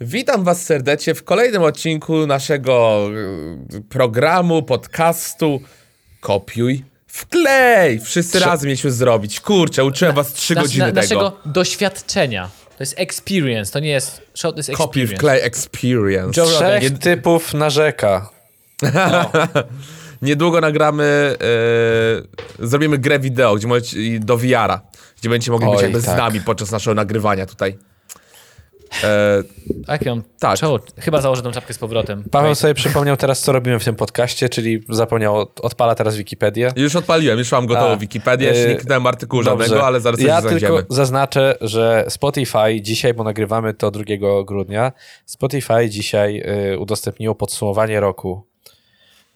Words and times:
Witam 0.00 0.44
Was 0.44 0.62
serdecznie 0.64 1.14
w 1.14 1.24
kolejnym 1.24 1.62
odcinku 1.62 2.26
naszego 2.26 3.08
y, 3.74 3.82
programu, 3.88 4.62
podcastu 4.62 5.60
Kopiuj, 6.20 6.84
wklej! 7.06 8.00
Wszyscy 8.00 8.38
razem 8.38 8.66
mieliśmy 8.66 8.90
zrobić. 8.90 9.40
Kurczę, 9.40 9.84
uczyłem 9.84 10.14
Was 10.14 10.32
trzy 10.32 10.54
Nas- 10.54 10.64
godziny 10.64 10.92
na, 10.92 10.92
tego. 10.92 11.00
Naszego 11.00 11.36
doświadczenia. 11.46 12.50
To 12.68 12.82
jest 12.82 12.94
experience, 12.96 13.72
to 13.72 13.80
nie 13.80 13.88
jest 13.88 14.22
show, 14.34 14.52
to 14.52 14.58
jest 14.58 14.70
Kopiuj, 14.70 15.02
experience. 15.02 15.16
wklej 15.16 15.40
experience. 15.42 16.40
Joe 16.40 16.50
Rogan. 16.50 16.80
Trzech 16.80 16.98
typów 16.98 17.54
narzeka. 17.54 18.30
Niedługo 20.22 20.60
nagramy, 20.60 21.36
y, 22.60 22.66
zrobimy 22.66 22.98
grę 22.98 23.18
wideo, 23.18 23.54
gdzie 23.56 23.68
możecie, 23.68 24.20
do 24.20 24.36
VR-a, 24.36 24.80
gdzie 25.20 25.28
będziecie 25.28 25.52
mogli 25.52 25.66
być 25.68 25.76
Oj, 25.76 25.82
jakby 25.82 26.00
z 26.00 26.04
tak. 26.04 26.18
nami 26.18 26.40
podczas 26.40 26.70
naszego 26.70 26.94
nagrywania 26.94 27.46
tutaj. 27.46 27.78
E, 29.02 29.42
Tak, 29.86 30.06
ja 30.06 30.14
mam 30.14 30.24
Tak. 30.40 30.58
Czoło, 30.58 30.80
chyba 30.98 31.20
założę 31.20 31.42
tą 31.42 31.50
czapkę 31.52 31.74
z 31.74 31.78
powrotem. 31.78 32.24
Paweł 32.30 32.54
sobie 32.54 32.74
przypomniał 32.74 33.16
teraz, 33.16 33.40
co 33.40 33.52
robimy 33.52 33.78
w 33.78 33.84
tym 33.84 33.94
podcaście, 33.96 34.48
czyli 34.48 34.84
zapomniał, 34.88 35.36
od- 35.36 35.60
odpala 35.60 35.94
teraz 35.94 36.16
Wikipedię. 36.16 36.72
już 36.76 36.96
odpaliłem, 36.96 37.38
już 37.38 37.52
mam 37.52 37.66
gotową 37.66 37.86
A, 37.92 37.96
Wikipedię, 37.96 38.46
jeszcze 38.48 38.66
nie 38.68 38.72
y, 38.74 38.76
kliknąłem 38.76 39.06
artykułu 39.06 39.42
Dobrze. 39.42 39.64
żadnego, 39.64 39.86
ale 39.86 40.00
zaraz 40.00 40.20
Ja 40.20 40.42
coś 40.42 40.50
znajdziemy. 40.50 40.76
tylko 40.78 40.94
zaznaczę, 40.94 41.56
że 41.60 42.04
Spotify 42.08 42.80
dzisiaj, 42.80 43.14
bo 43.14 43.24
nagrywamy 43.24 43.74
to 43.74 43.90
2 43.90 44.44
grudnia, 44.44 44.92
Spotify 45.26 45.88
dzisiaj 45.90 46.42
y, 46.72 46.78
udostępniło 46.78 47.34
podsumowanie 47.34 48.00
roku. 48.00 48.46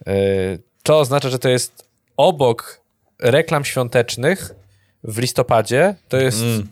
Y, 0.09 0.63
to 0.83 0.99
oznacza, 0.99 1.31
że 1.31 1.39
to 1.39 1.49
jest 1.49 1.89
obok 2.17 2.81
reklam 3.23 3.65
świątecznych 3.65 4.55
w 5.05 5.19
listopadzie, 5.19 5.95
to 6.09 6.17
jest 6.17 6.43
Mm. 6.43 6.69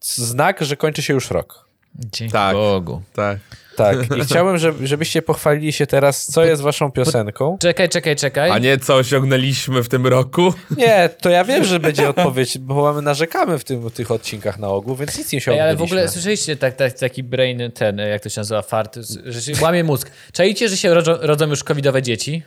znak, 0.00 0.60
że 0.64 0.76
kończy 0.76 1.02
się 1.02 1.14
już 1.14 1.30
rok. 1.30 1.65
Dzięki 1.98 2.32
Tak. 2.32 2.56
Bogu. 2.56 3.02
Tak. 3.12 3.38
Tak, 3.76 4.16
i 4.16 4.20
chciałbym, 4.26 4.58
żeby, 4.58 4.86
żebyście 4.86 5.22
pochwalili 5.22 5.72
się 5.72 5.86
teraz, 5.86 6.26
co 6.26 6.44
jest 6.44 6.62
waszą 6.62 6.92
piosenką. 6.92 7.58
Czekaj, 7.60 7.88
czekaj, 7.88 8.16
czekaj. 8.16 8.50
A 8.50 8.58
nie 8.58 8.78
co 8.78 8.94
osiągnęliśmy 8.94 9.82
w 9.82 9.88
tym 9.88 10.06
roku? 10.06 10.54
Nie, 10.76 11.08
to 11.20 11.30
ja 11.30 11.44
wiem, 11.44 11.64
że 11.64 11.80
będzie 11.80 12.08
odpowiedź, 12.08 12.58
bo 12.58 12.82
mamy 12.82 13.02
narzekamy 13.02 13.58
w 13.58 13.64
tym, 13.64 13.90
tych 13.90 14.10
odcinkach 14.10 14.58
na 14.58 14.68
ogół, 14.68 14.96
więc 14.96 15.18
nic 15.18 15.32
nie 15.32 15.40
się 15.40 15.52
Ej, 15.52 15.60
ale 15.60 15.76
w 15.76 15.82
ogóle 15.82 16.08
słyszeliście 16.08 16.56
tak, 16.56 16.76
tak, 16.76 16.92
taki 16.92 17.22
brain, 17.22 17.72
ten, 17.74 17.98
jak 17.98 18.22
to 18.22 18.28
się 18.28 18.40
nazywa, 18.40 18.62
fart, 18.62 18.98
że 19.24 19.42
się 19.42 19.62
łamie 19.62 19.84
mózg. 19.84 20.10
Czaicie, 20.32 20.68
że 20.68 20.76
się 20.76 20.94
rodzą, 20.94 21.16
rodzą 21.20 21.46
już 21.46 21.64
covidowe 21.64 22.02
dzieci? 22.02 22.42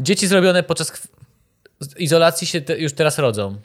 Dzieci 0.00 0.26
zrobione 0.26 0.62
podczas 0.62 1.08
izolacji 1.96 2.46
się 2.46 2.60
te, 2.60 2.78
już 2.78 2.92
teraz 2.92 3.18
rodzą. 3.18 3.60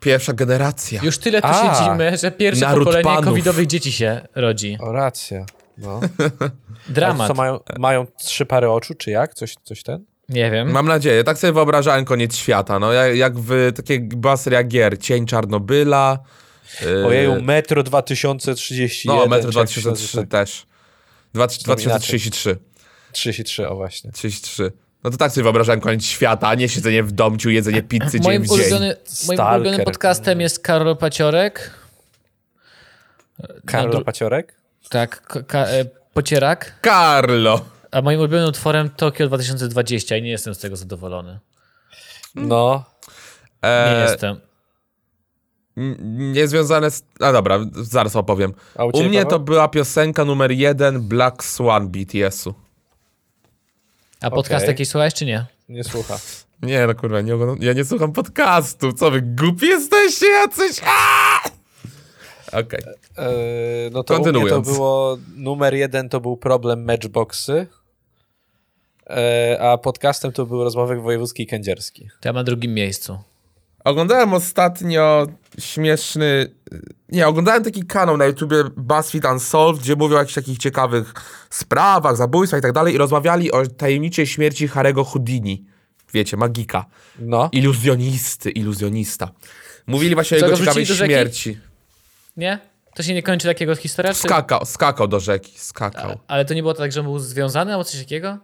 Pierwsza 0.00 0.32
generacja. 0.32 1.00
Już 1.04 1.18
tyle 1.18 1.42
tu 1.42 1.48
A, 1.48 1.74
siedzimy, 1.76 2.16
że 2.16 2.30
pierwsze 2.30 2.64
naród 2.66 2.84
pokolenie 2.84 3.04
panów. 3.04 3.24
covidowych 3.24 3.66
dzieci 3.66 3.92
się 3.92 4.20
rodzi. 4.34 4.78
O, 4.80 4.92
racja. 4.92 5.46
No. 5.78 6.00
Dramat. 6.88 7.28
Co, 7.28 7.34
mają, 7.34 7.60
mają 7.78 8.06
trzy 8.24 8.46
pary 8.46 8.70
oczu, 8.70 8.94
czy 8.94 9.10
jak? 9.10 9.34
Coś, 9.34 9.54
coś 9.62 9.82
ten? 9.82 10.04
Nie 10.28 10.50
wiem. 10.50 10.70
Mam 10.70 10.86
nadzieję. 10.86 11.24
Tak 11.24 11.38
sobie 11.38 11.52
wyobrażałem 11.52 12.04
koniec 12.04 12.36
świata. 12.36 12.78
No, 12.78 12.92
jak, 12.92 13.16
jak 13.16 13.38
w 13.38 13.72
takie 13.76 14.00
była 14.00 14.36
seria 14.36 14.62
gier. 14.64 14.98
Cień 14.98 15.26
Czarnobyla. 15.26 16.18
Yy, 16.80 17.06
Ojeju, 17.06 17.42
metro 17.42 17.82
2031. 17.82 19.16
No, 19.16 19.26
metr 19.26 19.42
czy 19.52 19.58
jak 19.58 19.68
2003 19.68 19.80
się 19.80 19.90
nazywa? 20.18 20.26
też. 20.30 20.66
Dwa- 21.34 21.64
2033. 21.64 22.56
33, 23.12 23.68
o 23.68 23.76
właśnie. 23.76 24.12
33. 24.12 24.72
No 25.04 25.10
to 25.10 25.16
tak 25.16 25.32
sobie 25.32 25.42
wyobrażałem 25.42 25.80
koniec 25.80 26.04
świata, 26.04 26.48
a 26.48 26.54
nie 26.54 26.68
siedzenie 26.68 27.02
w 27.02 27.12
domciu, 27.12 27.50
jedzenie 27.50 27.82
pizzy 27.82 28.10
dzień 28.20 28.22
Moim, 28.22 28.42
w 28.42 28.46
dzień. 28.46 28.54
ulubiony, 28.60 28.86
moim 28.86 28.96
Stalker. 29.06 29.54
ulubionym 29.54 29.84
podcastem 29.84 30.40
jest 30.40 30.60
Karol 30.60 30.96
Paciorek. 30.96 31.70
Karol 33.66 33.90
dru- 33.92 34.04
Paciorek? 34.04 34.54
Tak, 34.90 35.44
ka, 35.46 35.58
e, 35.66 35.84
Pocierak. 36.14 36.74
Carlo! 36.84 37.64
A 37.90 38.02
moim 38.02 38.18
ulubionym 38.18 38.48
utworem 38.48 38.90
Tokio 38.90 39.26
2020 39.28 40.16
i 40.16 40.22
nie 40.22 40.30
jestem 40.30 40.54
z 40.54 40.58
tego 40.58 40.76
zadowolony. 40.76 41.38
No. 42.34 42.84
Nie 43.62 43.68
E, 43.68 44.10
jestem. 44.10 44.40
n- 45.76 46.32
Niezwiązane 46.32 46.90
z... 46.90 47.02
A 47.20 47.32
dobra, 47.32 47.58
zaraz 47.72 48.16
opowiem. 48.16 48.52
A 48.76 48.84
u 48.84 48.88
U 48.88 49.02
mnie 49.04 49.24
to 49.26 49.38
była 49.38 49.68
piosenka 49.68 50.24
numer 50.24 50.50
jeden 50.52 51.08
Black 51.08 51.44
Swan 51.44 51.88
BTS-u. 51.88 52.54
A 54.20 54.30
podcast 54.30 54.62
okej. 54.64 54.68
jakiś 54.72 54.88
słuchałeś, 54.88 55.14
czy 55.14 55.26
nie? 55.26 55.46
Nie 55.68 55.84
słucha. 55.84 56.18
Nie, 56.62 56.86
no 56.86 56.94
kurwa, 56.94 57.20
nie, 57.20 57.34
oglądam- 57.34 57.62
ja 57.62 57.72
nie 57.72 57.84
słucham 57.84 58.12
podcastu. 58.12 58.92
Co 58.92 59.10
wy, 59.10 59.22
głupi 59.22 59.66
jesteście 59.66 60.26
jacyś? 60.26 60.80
Okej. 62.52 62.80
Eee, 63.16 63.90
no 63.92 64.02
to 64.04 64.14
u 64.14 64.16
mnie 64.16 64.24
to 64.26 64.32
Kontynuując. 64.32 64.68
było 64.76 65.18
numer 65.36 65.74
jeden 65.74 66.08
to 66.08 66.20
był 66.20 66.36
problem 66.36 66.84
Matchboxy, 66.84 67.66
eee, 69.06 69.58
a 69.60 69.78
podcastem 69.78 70.32
to 70.32 70.46
był 70.46 70.64
rozmowy 70.64 71.00
wojewódzki 71.00 71.42
i 71.42 71.46
kędzierski. 71.46 72.08
To 72.20 72.28
ja 72.28 72.32
mam 72.32 72.40
na 72.40 72.44
drugim 72.44 72.74
miejscu. 72.74 73.18
Oglądałem 73.84 74.34
ostatnio 74.34 75.26
śmieszny... 75.58 76.54
Nie, 77.08 77.28
oglądałem 77.28 77.64
taki 77.64 77.82
kanał 77.82 78.16
na 78.16 78.24
YouTubie 78.24 78.56
BuzzFeed 78.76 79.24
Unsolved, 79.24 79.82
gdzie 79.82 79.96
mówią 79.96 80.16
o 80.16 80.18
jakichś 80.18 80.34
takich 80.34 80.58
ciekawych 80.58 81.14
sprawach, 81.50 82.16
zabójstwach 82.16 82.58
i 82.58 82.62
tak 82.62 82.72
dalej 82.72 82.94
i 82.94 82.98
rozmawiali 82.98 83.52
o 83.52 83.66
tajemniczej 83.66 84.26
śmierci 84.26 84.68
Harego 84.68 85.04
Houdini. 85.04 85.64
Wiecie, 86.12 86.36
magika. 86.36 86.84
No. 87.18 87.48
Iluzjonisty, 87.52 88.50
iluzjonista. 88.50 89.30
Mówili 89.86 90.14
właśnie 90.14 90.36
o 90.36 90.40
jego 90.40 90.50
go 90.50 90.56
ciekawej 90.56 90.86
śmierci. 90.86 91.58
Nie? 92.36 92.58
To 92.94 93.02
się 93.02 93.14
nie 93.14 93.22
kończy 93.22 93.48
takiego 93.48 93.76
historia? 93.76 94.14
Czy... 94.14 94.18
Skakał, 94.18 94.64
skakał 94.64 95.08
do 95.08 95.20
rzeki, 95.20 95.58
skakał. 95.58 96.18
Ale 96.28 96.44
to 96.44 96.54
nie 96.54 96.62
było 96.62 96.74
tak, 96.74 96.92
że 96.92 97.02
był 97.02 97.18
związany 97.18 97.72
albo 97.72 97.84
coś 97.84 98.00
takiego? 98.00 98.38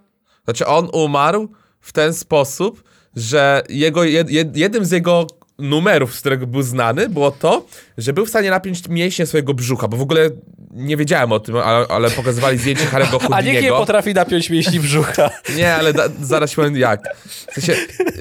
Znaczy 0.45 0.67
on 0.67 0.89
umarł 0.93 1.49
w 1.81 1.93
ten 1.93 2.15
sposób, 2.15 2.83
że 3.17 3.63
jego, 3.69 4.05
jed, 4.05 4.31
jed, 4.31 4.57
jednym 4.57 4.85
z 4.85 4.91
jego 4.91 5.27
numerów, 5.59 6.15
z 6.15 6.21
którego 6.21 6.47
był 6.47 6.63
znany, 6.63 7.09
było 7.09 7.31
to, 7.31 7.67
że 7.99 8.13
był 8.13 8.27
w 8.27 8.29
stanie 8.29 8.51
napiąć 8.51 8.89
mięśnie 8.89 9.27
swojego 9.27 9.55
brzucha, 9.55 9.89
bo 9.89 9.97
w 9.97 10.03
ogóle 10.03 10.31
nie 10.71 10.97
wiedziałem 10.97 11.33
o 11.33 11.41
tym, 11.41 11.57
ale, 11.57 11.87
ale 11.89 12.11
pokazywali 12.11 12.59
zdjęcie 12.59 12.87
Harego 12.87 13.17
A 13.21 13.23
nikt 13.23 13.31
nie 13.31 13.53
Houdiniego. 13.53 13.77
potrafi 13.77 14.15
napiąć 14.15 14.51
mięśni 14.51 14.81
brzucha. 14.81 15.31
Nie, 15.57 15.75
ale 15.75 15.93
da, 15.93 16.09
zaraz 16.23 16.55
powiem 16.55 16.77
jak. 16.77 17.17
W 17.17 17.55
sensie, 17.55 17.77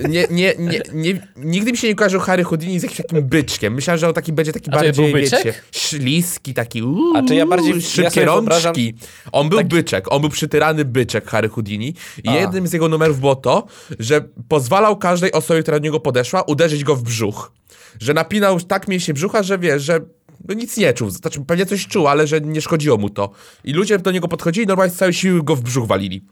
nie, 0.10 0.28
nie, 0.32 0.54
nie, 0.60 0.82
nie, 0.94 1.28
nigdy 1.36 1.72
mi 1.72 1.78
się 1.78 1.88
nie 1.88 1.96
kojarzył 1.96 2.20
Harry 2.20 2.44
Houdini 2.44 2.80
z 2.80 2.84
jakimś 2.84 2.98
takim 2.98 3.22
byczkiem. 3.22 3.74
Myślałem, 3.74 4.00
że 4.00 4.08
on 4.08 4.14
taki 4.14 4.34
będzie 4.34 4.54
taki 4.54 4.70
A 4.72 4.74
bardziej, 4.74 5.14
wiecie, 5.14 5.54
śliski, 5.72 6.54
taki 6.54 6.84
uuu, 6.84 7.18
A 7.18 7.24
czy 7.28 7.36
ja 7.36 7.46
bardziej- 7.46 7.74
ja 7.76 7.82
szybkie 7.82 8.26
wyobrażam- 8.26 8.66
rączki. 8.66 8.94
On 9.32 9.50
był 9.50 9.64
byczek, 9.64 10.12
on 10.12 10.22
był 10.22 10.30
przytyrany 10.30 10.86
byczek 10.86 11.30
Harry 11.30 11.50
Houdini 11.50 11.94
i 12.24 12.30
A. 12.30 12.36
jednym 12.36 12.68
z 12.68 12.74
jego 12.74 12.88
numerów 12.90 13.20
było 13.20 13.36
to, 13.36 13.66
że 14.00 14.22
pozwalał 14.48 14.98
każdej 14.98 15.32
osobie, 15.32 15.62
która 15.62 15.80
do 15.80 15.84
niego 15.84 16.00
podeszła, 16.00 16.42
uderzyć 16.42 16.84
go 16.84 16.96
w 16.96 17.04
brzuch. 17.04 17.52
Że 18.00 18.14
napinał 18.14 18.62
tak 18.62 18.88
mięśnie 18.88 19.14
brzucha, 19.14 19.44
że 19.44 19.60
wie, 19.60 19.80
że 19.80 20.00
no 20.48 20.54
nic 20.54 20.78
nie 20.78 20.94
czuł. 20.94 21.10
Znaczy, 21.10 21.42
pewnie 21.48 21.66
coś 21.66 21.88
czuł, 21.88 22.08
ale 22.08 22.28
że 22.28 22.42
nie 22.42 22.62
szkodziło 22.62 22.98
mu 22.98 23.10
to. 23.10 23.30
I 23.64 23.74
ludzie 23.74 24.00
do 24.00 24.12
niego 24.12 24.28
podchodzili 24.28 24.64
i 24.64 24.68
normalnie 24.68 24.94
z 24.94 24.98
całej 24.98 25.14
siły 25.14 25.44
go 25.44 25.56
w 25.56 25.62
brzuch 25.62 25.88
walili. 25.88 26.26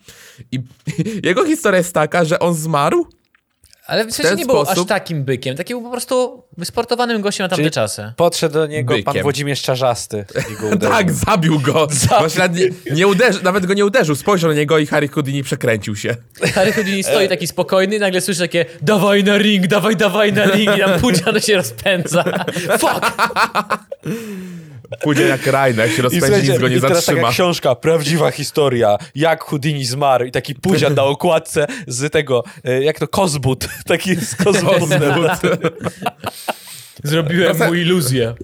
I 0.51 0.59
jego 1.27 1.45
historia 1.45 1.77
jest 1.77 1.93
taka, 1.93 2.25
że 2.25 2.39
on 2.39 2.53
zmarł. 2.53 3.07
Ale 3.87 4.05
w 4.05 4.13
sensie 4.13 4.35
nie 4.35 4.45
był 4.45 4.61
aż 4.61 4.67
sposób- 4.67 4.87
takim 4.87 5.23
bykiem. 5.23 5.57
Taki 5.57 5.73
był 5.73 5.81
po 5.83 5.91
prostu 5.91 6.43
wysportowanym 6.57 7.21
gościem 7.21 7.43
na 7.45 7.49
tamte 7.49 7.63
Czyli- 7.63 7.71
czasy. 7.71 8.13
Podszedł 8.17 8.53
do 8.53 8.67
niego 8.67 8.93
pan 8.93 9.03
Bykiem. 9.03 9.23
Włodzimierz 9.23 9.61
Czarzasty. 9.61 10.25
Tak, 10.89 11.11
zabił 11.11 11.59
go. 11.59 11.87
Nawet 12.11 12.55
nie, 12.55 12.69
nie 12.95 13.07
uderzy, 13.07 13.43
nawet 13.43 13.65
go 13.65 13.73
nie 13.73 13.85
uderzył. 13.85 14.15
Spojrzał 14.15 14.49
na 14.49 14.55
niego 14.55 14.77
i 14.79 14.85
Harry 14.85 15.07
Houdini 15.07 15.43
przekręcił 15.43 15.95
się. 15.95 16.15
Harry 16.55 16.73
Houdini 16.73 17.03
stoi 17.03 17.29
taki 17.29 17.47
spokojny 17.47 17.95
i 17.95 17.99
nagle 17.99 18.21
słyszy 18.21 18.39
takie 18.39 18.65
dawaj 18.81 19.23
na 19.23 19.37
ring, 19.37 19.67
dawaj, 19.67 19.95
dawaj 19.95 20.33
na 20.33 20.45
ring 20.45 20.77
i 20.77 20.79
tam 20.79 20.99
Pudziano 21.01 21.39
się 21.39 21.55
rozpędza. 21.55 22.23
Fuck! 22.79 23.11
Pójdzie 24.99 25.27
jak 25.27 25.47
Rajna, 25.47 25.83
jak 25.83 25.91
się 25.91 25.99
I, 25.99 26.01
rozpędzi, 26.01 26.51
nic 26.51 26.59
go 26.59 26.67
nie 26.67 26.75
i 26.75 26.81
teraz 26.81 27.05
taka 27.05 27.05
zatrzyma. 27.05 27.31
książka, 27.31 27.75
prawdziwa 27.75 28.31
historia, 28.31 28.97
jak 29.15 29.43
Houdini 29.43 29.85
zmarł 29.85 30.25
i 30.25 30.31
taki 30.31 30.55
puzian 30.55 30.93
na 30.93 31.03
okładce 31.03 31.67
z 31.87 32.13
tego, 32.13 32.43
e, 32.63 32.83
jak 32.83 32.99
to, 32.99 33.07
Kozbut, 33.07 33.67
taki 33.87 34.15
z 34.15 34.35
Kozbutem. 34.35 35.01
Zrobiłem 37.03 37.57
mu 37.57 37.73
iluzję. 37.73 38.35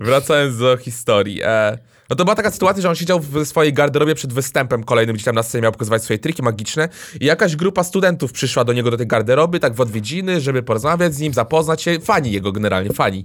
Wracając 0.00 0.58
do 0.58 0.76
historii. 0.76 1.40
E, 1.42 1.78
no 2.10 2.16
to 2.16 2.24
była 2.24 2.36
taka 2.36 2.50
sytuacja, 2.50 2.82
że 2.82 2.88
on 2.88 2.94
siedział 2.94 3.20
w 3.20 3.46
swojej 3.46 3.72
garderobie 3.72 4.14
przed 4.14 4.32
występem 4.32 4.84
kolejnym, 4.84 5.16
gdzie 5.16 5.24
tam 5.24 5.34
na 5.34 5.42
scenie 5.42 5.62
miał 5.62 5.72
pokazywać 5.72 6.02
swoje 6.02 6.18
triki 6.18 6.42
magiczne 6.42 6.88
i 7.20 7.24
jakaś 7.24 7.56
grupa 7.56 7.84
studentów 7.84 8.32
przyszła 8.32 8.64
do 8.64 8.72
niego 8.72 8.90
do 8.90 8.96
tej 8.96 9.06
garderoby, 9.06 9.60
tak 9.60 9.74
w 9.74 9.80
odwiedziny, 9.80 10.40
żeby 10.40 10.62
porozmawiać 10.62 11.14
z 11.14 11.18
nim, 11.18 11.34
zapoznać 11.34 11.82
się. 11.82 12.00
Fani 12.00 12.32
jego 12.32 12.52
generalnie, 12.52 12.92
fani. 12.92 13.24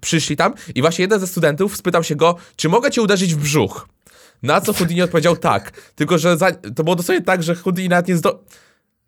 Przyszli 0.00 0.36
tam 0.36 0.54
i 0.74 0.80
właśnie 0.80 1.02
jeden 1.02 1.20
ze 1.20 1.26
studentów 1.26 1.76
spytał 1.76 2.04
się 2.04 2.16
go, 2.16 2.36
czy 2.56 2.68
mogę 2.68 2.90
cię 2.90 3.02
uderzyć 3.02 3.34
w 3.34 3.38
brzuch? 3.38 3.88
Na 4.42 4.60
co 4.60 4.72
Houdini 4.72 5.02
odpowiedział 5.02 5.36
tak, 5.36 5.70
tylko 5.94 6.18
że 6.18 6.36
za, 6.36 6.52
to 6.52 6.84
było 6.84 6.96
dosłownie 6.96 7.24
tak, 7.24 7.42
że 7.42 7.54
Houdini 7.54 7.88
nawet 7.88 8.08
nie 8.08 8.16
zdo... 8.16 8.44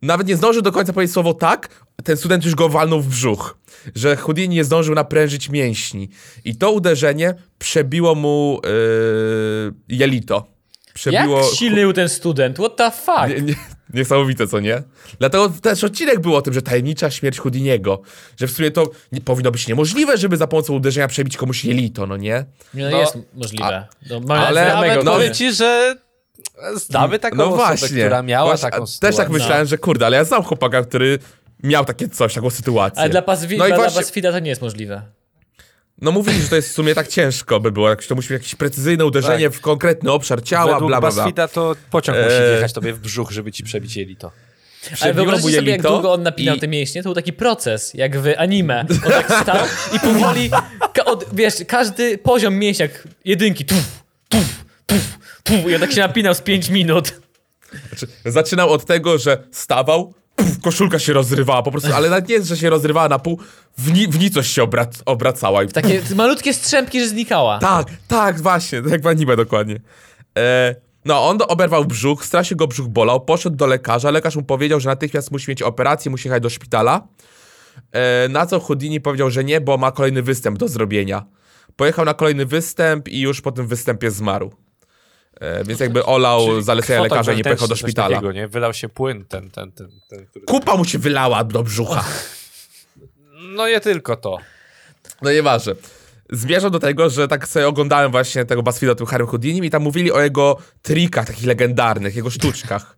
nawet 0.03 0.27
nie 0.27 0.37
zdążył 0.37 0.63
do 0.63 0.73
końca 0.73 0.93
powiedzieć 0.93 1.15
słowo 1.15 1.35
tak, 1.35 1.85
ten 2.05 2.17
student 2.17 2.45
już 2.45 2.55
go 2.55 2.69
walnął 2.69 3.03
w 3.03 3.09
brzuch. 3.09 3.59
Że 3.95 4.17
Houdini 4.17 4.55
nie 4.55 4.65
zdążył 4.65 4.95
naprężyć 4.95 5.49
mięśni. 5.49 6.09
I 6.45 6.57
to 6.57 6.73
uderzenie 6.73 7.35
przebiło 7.59 8.15
mu 8.15 8.61
yy, 8.65 9.75
jelito. 9.89 10.47
Przebiło... 10.95 11.39
Jak 11.39 11.55
silny 11.55 11.81
był 11.81 11.93
ten 11.93 12.09
student? 12.09 12.59
What 12.59 12.77
the 12.77 12.91
fuck? 12.91 13.29
Nie, 13.29 13.43
nie, 13.43 13.55
niesamowite, 13.95 14.47
co 14.47 14.61
nie? 14.61 14.83
Dlatego 15.19 15.49
też 15.63 15.85
odcinek 15.85 16.21
był 16.21 16.37
o 16.37 16.43
tym, 16.43 16.55
że 16.55 16.63
tajemnicza 16.63 17.11
śmierć 17.11 17.39
Houdiniego. 17.39 18.03
Że 18.41 18.47
w 18.47 18.51
sumie 18.51 18.71
to 18.71 18.91
nie, 19.13 19.21
powinno 19.21 19.51
być 19.51 19.69
niemożliwe, 19.69 20.17
żeby 20.19 20.37
za 20.37 20.47
pomocą 20.47 20.75
uderzenia 20.75 21.09
przebić 21.09 21.37
komuś 21.37 21.65
jelito, 21.65 22.07
no 22.07 22.17
nie? 22.17 22.45
No, 22.75 22.91
No, 22.91 22.99
jest 22.99 23.19
możliwe. 23.35 23.87
No, 24.11 24.21
mamy 24.21 24.47
ale- 24.47 24.75
Nawet 24.75 25.05
no, 25.05 25.13
powiem 25.13 25.35
ci, 25.35 25.53
że 25.53 25.97
znamy 26.75 27.19
taką 27.19 27.37
no 27.37 27.45
osobę, 27.45 27.77
właśnie. 27.77 27.89
która 27.89 28.23
miała 28.23 28.51
Właśnie, 28.51 28.71
taką 28.71 28.83
a 28.83 28.87
sytuację. 28.87 29.09
Też 29.09 29.17
tak 29.17 29.31
myślałem, 29.31 29.67
że 29.67 29.79
kurde, 29.79 30.07
ale 30.07 30.17
ja 30.17 30.25
znam 30.25 30.43
chłopaka, 30.43 30.83
który 30.83 31.19
miał 31.63 31.85
takie 31.85 32.09
coś, 32.09 32.35
taką 32.35 32.51
sytuację. 32.51 33.01
Ale 33.01 33.11
dla, 33.11 33.23
Paswi- 33.23 33.59
no 33.59 33.67
i 33.67 33.69
dla, 33.69 33.77
właśnie, 33.91 34.23
dla 34.23 34.33
to 34.33 34.39
nie 34.39 34.51
jest 34.51 34.63
możliwe. 34.63 35.03
No 36.03 36.13
mówili, 36.13 36.43
że 36.43 36.49
to 36.49 36.57
jest 36.57 36.69
w 36.69 36.73
sumie 36.73 36.95
tak 36.95 37.09
ciężko 37.09 37.61
by 37.61 37.73
było, 37.73 37.89
jak 37.89 38.05
to 38.05 38.15
musi 38.15 38.29
być 38.29 38.43
jakieś 38.43 38.55
precyzyjne 38.55 39.07
uderzenie 39.07 39.51
w 39.51 39.61
konkretny 39.61 40.13
obszar 40.13 40.43
ciała, 40.43 40.65
Tak. 40.65 40.75
Według 40.75 40.91
bla, 40.91 41.01
bla, 41.01 41.11
bla. 41.11 41.23
BuzzFeeda 41.25 41.49
to 41.49 41.77
pociąg 41.91 42.19
musi 42.19 42.31
Eee. 42.37 42.51
wjechać 42.53 42.73
tobie 42.73 42.93
w 42.93 42.99
brzuch, 43.01 43.31
żeby 43.31 43.53
ci 43.53 43.65
przebić 43.65 43.97
jelito. 43.97 44.31
Ale 45.01 45.15
wyobraźcie 45.15 45.53
sobie, 45.53 45.71
jak 45.73 45.83
długo 45.83 46.13
on 46.13 46.23
napinał 46.23 46.57
i- 46.57 46.61
te 46.61 46.69
mięśnie, 46.69 47.03
to 47.03 47.09
był 47.09 47.15
taki 47.15 47.33
proces, 47.33 47.95
jak 47.95 48.19
w 48.21 48.27
anime. 48.39 48.87
On 49.07 49.13
tak 49.13 49.43
stał 49.43 49.67
i 49.97 50.01
powoli, 50.01 50.51
ka- 50.95 51.05
od, 51.05 51.25
wiesz, 51.33 51.55
każdy 51.69 52.19
poziom 52.19 52.55
mięśnia, 52.55 52.83
jak 52.87 53.09
jedynki, 53.25 53.65
tuf, 53.65 53.85
tuf, 54.29 54.65
tuf, 54.87 55.19
tuf, 55.43 55.71
i 55.71 55.75
on 55.75 55.81
tak 55.81 55.93
się 55.93 56.01
napinał 56.01 56.35
z 56.35 56.41
5 56.41 56.69
minut. 56.69 57.13
Znaczy, 57.89 58.07
zaczynał 58.25 58.71
od 58.71 58.85
tego, 58.87 59.19
że 59.19 59.43
stawał, 59.53 60.15
koszulka 60.63 60.99
się 60.99 61.13
rozrywała 61.13 61.63
po 61.63 61.71
prostu, 61.71 61.93
ale 61.95 62.11
nawet 62.11 62.29
nie 62.29 62.35
jest, 62.35 62.47
że 62.49 62.57
się 62.57 62.71
rozrywała 62.71 63.09
na 63.09 63.19
pół, 63.19 63.39
w, 63.79 63.93
ni- 63.93 64.09
w 64.09 64.19
nicość 64.19 64.53
się 64.53 64.63
obrac- 64.63 65.03
obracała. 65.07 65.63
I 65.63 65.69
Takie 65.69 66.03
malutkie 66.17 66.55
strzępki, 66.55 67.01
że 67.01 67.09
znikała. 67.09 67.59
Tak, 67.59 67.87
tak, 68.09 68.41
właśnie, 68.41 68.83
tak 68.83 69.03
w 69.03 69.07
anime 69.07 69.37
dokładnie. 69.37 69.81
E, 70.39 70.75
no, 71.05 71.29
on 71.29 71.39
oberwał 71.49 71.85
brzuch, 71.85 72.25
strasznie 72.25 72.57
go 72.57 72.67
brzuch 72.67 72.89
bolał, 72.89 73.21
poszedł 73.21 73.57
do 73.57 73.67
lekarza, 73.67 74.11
lekarz 74.11 74.37
mu 74.37 74.43
powiedział, 74.43 74.81
że 74.81 74.89
natychmiast 74.89 75.31
musi 75.31 75.51
mieć 75.51 75.63
operację, 75.63 76.11
musi 76.11 76.29
jechać 76.29 76.43
do 76.43 76.51
szpitala. 76.51 77.07
E, 77.93 78.29
na 78.29 78.47
co 78.47 78.61
Houdini 78.61 79.01
powiedział, 79.01 79.31
że 79.31 79.45
nie, 79.45 79.61
bo 79.61 79.79
ma 79.79 79.93
kolejny 79.93 80.23
występ 80.23 80.59
do 80.59 80.69
zrobienia. 80.69 81.25
Pojechał 81.77 82.05
na 82.05 82.15
kolejny 82.15 82.47
występ 82.47 83.09
i 83.09 83.21
już 83.21 83.41
po 83.41 83.53
tym 83.53 83.67
występie 83.67 84.11
zmarł. 84.11 84.53
E, 85.41 85.65
więc 85.65 85.81
jakby 85.81 86.05
olał 86.05 86.61
zalecenia 86.61 86.99
Krwotok 86.99 87.13
lekarza 87.13 87.33
i 87.33 87.37
nie 87.37 87.45
pojechał 87.45 87.69
do 87.69 87.77
szpitala. 87.77 88.09
Takiego, 88.09 88.33
nie? 88.33 88.49
Wylał 88.49 88.75
się 88.75 88.89
płyn 88.89 89.25
ten, 89.25 89.51
ten, 89.51 89.73
ten, 89.73 89.89
ten 90.11 90.27
który... 90.27 90.45
Kupa 90.45 90.77
mu 90.77 90.85
się 90.85 90.99
wylała 90.99 91.45
do 91.45 91.63
brzucha. 91.63 92.05
No 93.35 93.69
nie 93.69 93.81
tylko 93.81 94.17
to. 94.17 94.39
No 95.23 95.33
nieważne. 95.33 95.75
Zmierzam 96.33 96.71
do 96.71 96.79
tego, 96.79 97.11
że 97.11 97.29
tak 97.29 97.49
sobie 97.49 97.69
oglądałem 97.69 98.11
właśnie 98.11 98.45
tego 98.45 98.63
BuzzFeeda 98.63 98.93
o 98.93 98.95
tym 98.95 99.07
Harrym 99.07 99.27
Houdinim 99.27 99.65
i 99.65 99.71
tam 99.71 99.83
mówili 99.83 100.13
o 100.13 100.21
jego 100.21 100.57
trikach 100.83 101.27
takich 101.27 101.45
legendarnych, 101.45 102.17
jego 102.17 102.31
sztuczkach. 102.31 102.97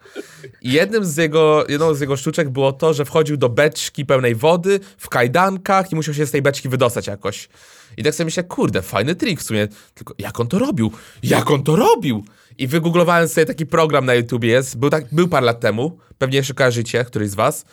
I 0.63 0.73
jednym 0.73 1.05
z 1.05 1.17
jego, 1.17 1.65
jedną 1.69 1.95
z 1.95 2.01
jego 2.01 2.17
sztuczek 2.17 2.49
było 2.51 2.73
to, 2.73 2.95
że 2.95 3.05
wchodził 3.05 3.37
do 3.37 3.49
beczki 3.49 4.07
pełnej 4.07 4.35
wody 4.35 4.81
w 4.99 5.09
kajdankach 5.09 5.93
i 5.93 5.97
musiał 5.97 6.15
się 6.15 6.27
z 6.27 6.31
tej 6.31 6.43
beczki 6.43 6.69
wydostać 6.69 7.07
jakoś. 7.07 7.49
I 7.97 8.03
tak 8.03 8.15
sobie 8.15 8.25
myślę, 8.25 8.45
kurde, 8.45 8.83
fajny 8.83 9.15
trik 9.15 9.41
w 9.41 9.43
sumie, 9.43 9.69
tylko 9.95 10.15
jak 10.19 10.41
on 10.41 10.49
to 10.49 10.59
robił? 10.59 10.93
Jak 11.23 11.51
on 11.51 11.63
to 11.63 11.77
robił? 11.77 12.25
I 12.59 12.67
wygooglowałem 12.67 13.29
sobie 13.29 13.47
taki 13.47 13.67
program 13.67 14.07
na 14.07 14.15
YouTubie 14.15 14.49
jest, 14.49 14.79
był, 14.79 14.91
tak, 14.91 15.05
był 15.13 15.29
parę 15.29 15.47
lat 15.47 15.61
temu, 15.61 15.99
pewnie 16.19 16.37
jeszcze 16.37 16.55
kojarzycie, 16.55 17.05
któryś 17.05 17.31
z 17.31 17.35
was, 17.35 17.65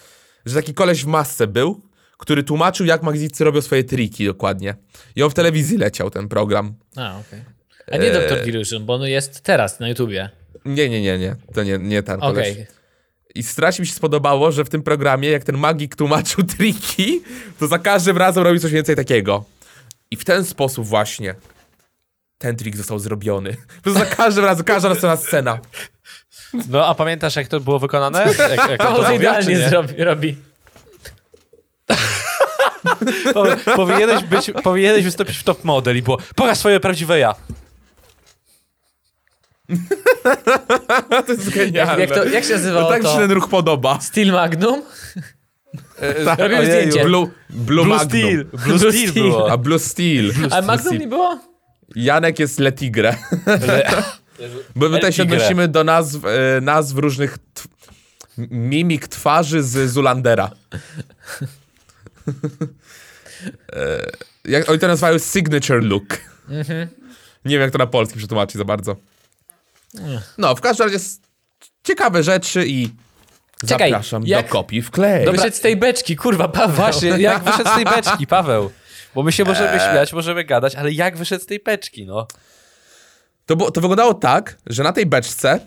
że 0.46 0.56
taki 0.56 0.74
koleś 0.74 1.04
w 1.04 1.07
masce 1.07 1.48
był, 1.48 1.81
który 2.21 2.44
tłumaczył, 2.44 2.85
jak 2.85 3.03
magzicy 3.03 3.44
robią 3.44 3.62
swoje 3.62 3.83
triki 3.83 4.25
dokładnie. 4.25 4.75
I 5.15 5.23
on 5.23 5.29
w 5.29 5.33
telewizji 5.33 5.77
leciał, 5.77 6.09
ten 6.09 6.27
program. 6.27 6.73
A, 6.95 7.19
okej. 7.19 7.41
A 7.91 7.97
nie 7.97 8.12
Dr. 8.12 8.45
Delusion, 8.45 8.85
bo 8.85 8.94
on 8.94 9.01
jest 9.01 9.41
teraz 9.41 9.79
na 9.79 9.89
YouTubie. 9.89 10.29
Nie, 10.65 10.89
nie, 10.89 11.01
nie, 11.01 11.18
nie, 11.18 11.35
to 11.53 11.63
nie, 11.63 11.77
nie 11.77 12.03
ten 12.03 12.19
koleś. 12.19 12.51
Okej. 12.51 12.68
I 13.35 13.44
strasznie 13.44 13.83
mi 13.83 13.88
się 13.88 13.94
spodobało, 13.94 14.51
że 14.51 14.65
w 14.65 14.69
tym 14.69 14.83
programie, 14.83 15.29
jak 15.29 15.44
ten 15.44 15.57
magik 15.57 15.95
tłumaczył 15.95 16.44
triki, 16.57 17.21
to 17.59 17.68
za 17.68 17.79
każdym 17.79 18.18
razem 18.18 18.44
robił 18.44 18.59
coś 18.59 18.71
więcej 18.71 18.95
takiego. 18.95 19.45
I 20.12 20.15
w 20.15 20.25
ten 20.25 20.45
sposób 20.45 20.85
właśnie 20.85 21.35
ten 22.38 22.56
trik 22.56 22.77
został 22.77 23.00
zrobiony. 23.00 23.57
Po 23.83 23.91
za 23.91 24.06
każdym 24.06 24.45
razem, 24.45 24.65
każda 24.65 24.89
następna 24.89 25.18
scena. 25.18 25.59
No 26.69 26.88
a 26.88 26.95
pamiętasz 26.95 27.35
jak 27.35 27.47
to 27.47 27.59
było 27.59 27.79
wykonane? 27.79 28.25
Jak, 28.39 28.69
jak 28.69 28.81
to 28.81 29.03
To 29.03 29.13
idealnie 29.13 29.56
nie? 29.56 29.69
zrobi, 29.69 30.03
robi. 30.03 30.50
Po, 33.33 33.45
powinieneś, 33.75 34.24
być, 34.24 34.51
powinieneś 34.63 35.04
wystąpić 35.04 35.38
w 35.38 35.44
top 35.44 35.63
model 35.63 35.98
i 35.98 36.01
było 36.01 36.18
pokaż 36.36 36.57
swoje 36.57 36.80
prawdziwe 36.80 37.19
ja. 37.19 37.36
To 41.28 41.33
jest 41.33 41.45
Jak, 41.45 41.56
genialne. 41.56 42.01
jak, 42.01 42.10
to, 42.10 42.25
jak 42.25 42.44
się 42.44 42.54
nazywało 42.54 42.89
tak 42.89 43.01
mi 43.04 43.07
się 43.07 43.13
to? 43.13 43.19
ten 43.19 43.31
ruch 43.31 43.50
podoba. 43.50 44.00
Steel 44.01 44.31
Magnum? 44.31 44.81
Tak, 46.25 46.39
Robił 46.39 46.57
ojeju, 46.57 46.72
zdjęcie. 46.72 47.04
Blue, 47.06 47.28
Blue, 47.50 47.86
Blue. 47.86 48.00
Steel. 48.00 48.45
Blue 48.45 48.63
Blue 48.66 48.80
Steel 48.80 48.94
Steel. 49.10 49.13
było. 49.13 49.51
A 49.51 49.57
Blue 49.57 49.80
Steel. 49.80 50.33
Blue 50.33 50.45
A 50.45 50.50
Steel. 50.50 50.66
Magnum 50.66 50.98
nie 50.98 51.07
było? 51.07 51.39
Janek 51.95 52.39
jest 52.39 52.60
Le 52.60 52.72
Tigre. 52.72 53.16
Bo 54.75 54.89
my 54.89 54.95
tutaj 54.98 55.13
się 55.13 55.24
odnosimy 55.24 55.68
do 55.68 55.83
nazw, 55.83 56.19
e, 56.25 56.62
nazw 56.62 56.98
różnych 56.98 57.38
tw- 57.38 57.68
mimik 58.51 59.07
twarzy 59.07 59.63
z 59.63 59.92
Zulandera. 59.92 60.50
E, 63.73 64.12
jak, 64.45 64.69
oni 64.69 64.79
to 64.79 64.88
nazywają 64.88 65.18
signature 65.19 65.83
look. 65.83 66.06
Nie 67.45 67.51
wiem, 67.51 67.62
jak 67.62 67.71
to 67.71 67.77
na 67.77 67.88
polski 67.88 68.18
przetłumaczyć 68.18 68.57
za 68.57 68.65
bardzo. 68.65 68.95
No, 70.38 70.56
w 70.56 70.62
każdym 70.62 70.88
razie 70.88 71.06
ciekawe 71.83 72.23
rzeczy 72.23 72.68
i 72.68 72.89
Czekaj, 73.68 73.91
zapraszam 73.91 74.23
jak- 74.25 74.45
do 74.45 74.51
kopii 74.51 74.81
w 74.81 74.91
klej. 74.91 75.25
Wyszedł 75.31 75.56
z 75.56 75.59
tej 75.59 75.77
beczki, 75.77 76.15
kurwa, 76.15 76.47
Paweł. 76.47 76.75
Właśnie, 76.75 77.09
jak 77.09 77.44
wyszedł 77.44 77.69
z 77.69 77.73
tej 77.75 77.85
beczki, 77.85 78.27
Paweł? 78.27 78.71
Bo 79.15 79.23
my 79.23 79.31
się 79.31 79.44
możemy 79.45 79.79
śmiać, 79.79 80.13
możemy 80.13 80.44
gadać, 80.44 80.75
ale 80.75 80.91
jak 80.91 81.18
wyszedł 81.18 81.44
z 81.44 81.47
tej 81.47 81.59
beczki, 81.59 82.06
no? 82.06 82.27
To, 83.45 83.56
było- 83.56 83.71
to 83.71 83.81
wyglądało 83.81 84.13
tak, 84.13 84.57
że 84.68 84.83
na 84.83 84.94
tej 84.94 85.06
beczce 85.06 85.59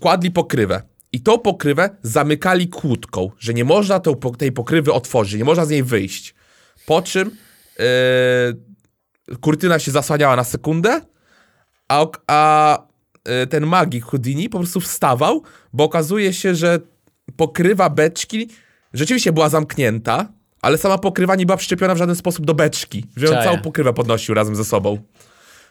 kładli 0.00 0.30
pokrywę. 0.30 0.82
I 1.12 1.20
tą 1.20 1.38
pokrywę 1.38 1.90
zamykali 2.02 2.68
kłódką, 2.68 3.30
że 3.38 3.54
nie 3.54 3.64
można 3.64 4.00
tą, 4.00 4.14
tej 4.38 4.52
pokrywy 4.52 4.92
otworzyć, 4.92 5.38
nie 5.38 5.44
można 5.44 5.64
z 5.64 5.70
niej 5.70 5.82
wyjść. 5.82 6.34
Po 6.86 7.02
czym 7.02 7.30
yy, 7.78 9.36
kurtyna 9.36 9.78
się 9.78 9.90
zasłaniała 9.90 10.36
na 10.36 10.44
sekundę, 10.44 11.00
a, 11.88 12.06
a 12.26 12.78
yy, 13.28 13.46
ten 13.46 13.66
magik 13.66 14.04
Houdini 14.04 14.48
po 14.48 14.58
prostu 14.58 14.80
wstawał, 14.80 15.42
bo 15.72 15.84
okazuje 15.84 16.32
się, 16.32 16.54
że 16.54 16.78
pokrywa 17.36 17.90
beczki 17.90 18.48
rzeczywiście 18.92 19.32
była 19.32 19.48
zamknięta, 19.48 20.32
ale 20.62 20.78
sama 20.78 20.98
pokrywa 20.98 21.36
nie 21.36 21.46
była 21.46 21.56
przyczepiona 21.56 21.94
w 21.94 21.98
żaden 21.98 22.16
sposób 22.16 22.46
do 22.46 22.54
beczki, 22.54 23.04
że 23.16 23.38
on 23.38 23.44
całą 23.44 23.58
pokrywę 23.58 23.92
podnosił 23.92 24.34
razem 24.34 24.56
ze 24.56 24.64
sobą. 24.64 24.98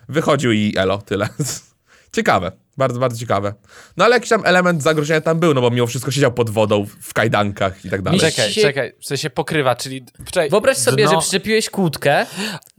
Wychodził 0.09 0.51
i 0.51 0.73
elo, 0.77 0.97
tyle. 0.97 1.29
Ciekawe, 2.15 2.51
bardzo, 2.77 2.99
bardzo 2.99 3.17
ciekawe. 3.19 3.53
No 3.97 4.05
ale 4.05 4.15
jakiś 4.15 4.29
tam 4.29 4.45
element 4.45 4.83
zagrożenia 4.83 5.21
tam 5.21 5.39
był, 5.39 5.53
no 5.53 5.61
bo 5.61 5.69
mimo 5.69 5.87
wszystko 5.87 6.11
siedział 6.11 6.31
pod 6.31 6.49
wodą, 6.49 6.85
w 7.01 7.13
kajdankach 7.13 7.85
i 7.85 7.89
tak 7.89 8.01
dalej. 8.01 8.19
Mi 8.19 8.25
się- 8.25 8.31
Czekaj, 8.31 8.53
czekaj, 8.53 8.93
w 8.99 9.05
sensie 9.05 9.29
pokrywa, 9.29 9.75
czyli... 9.75 10.05
Czekaj, 10.25 10.49
Wyobraź 10.49 10.77
sobie, 10.77 11.03
dno- 11.05 11.11
że 11.15 11.21
przyczepiłeś 11.21 11.69
kłódkę 11.69 12.25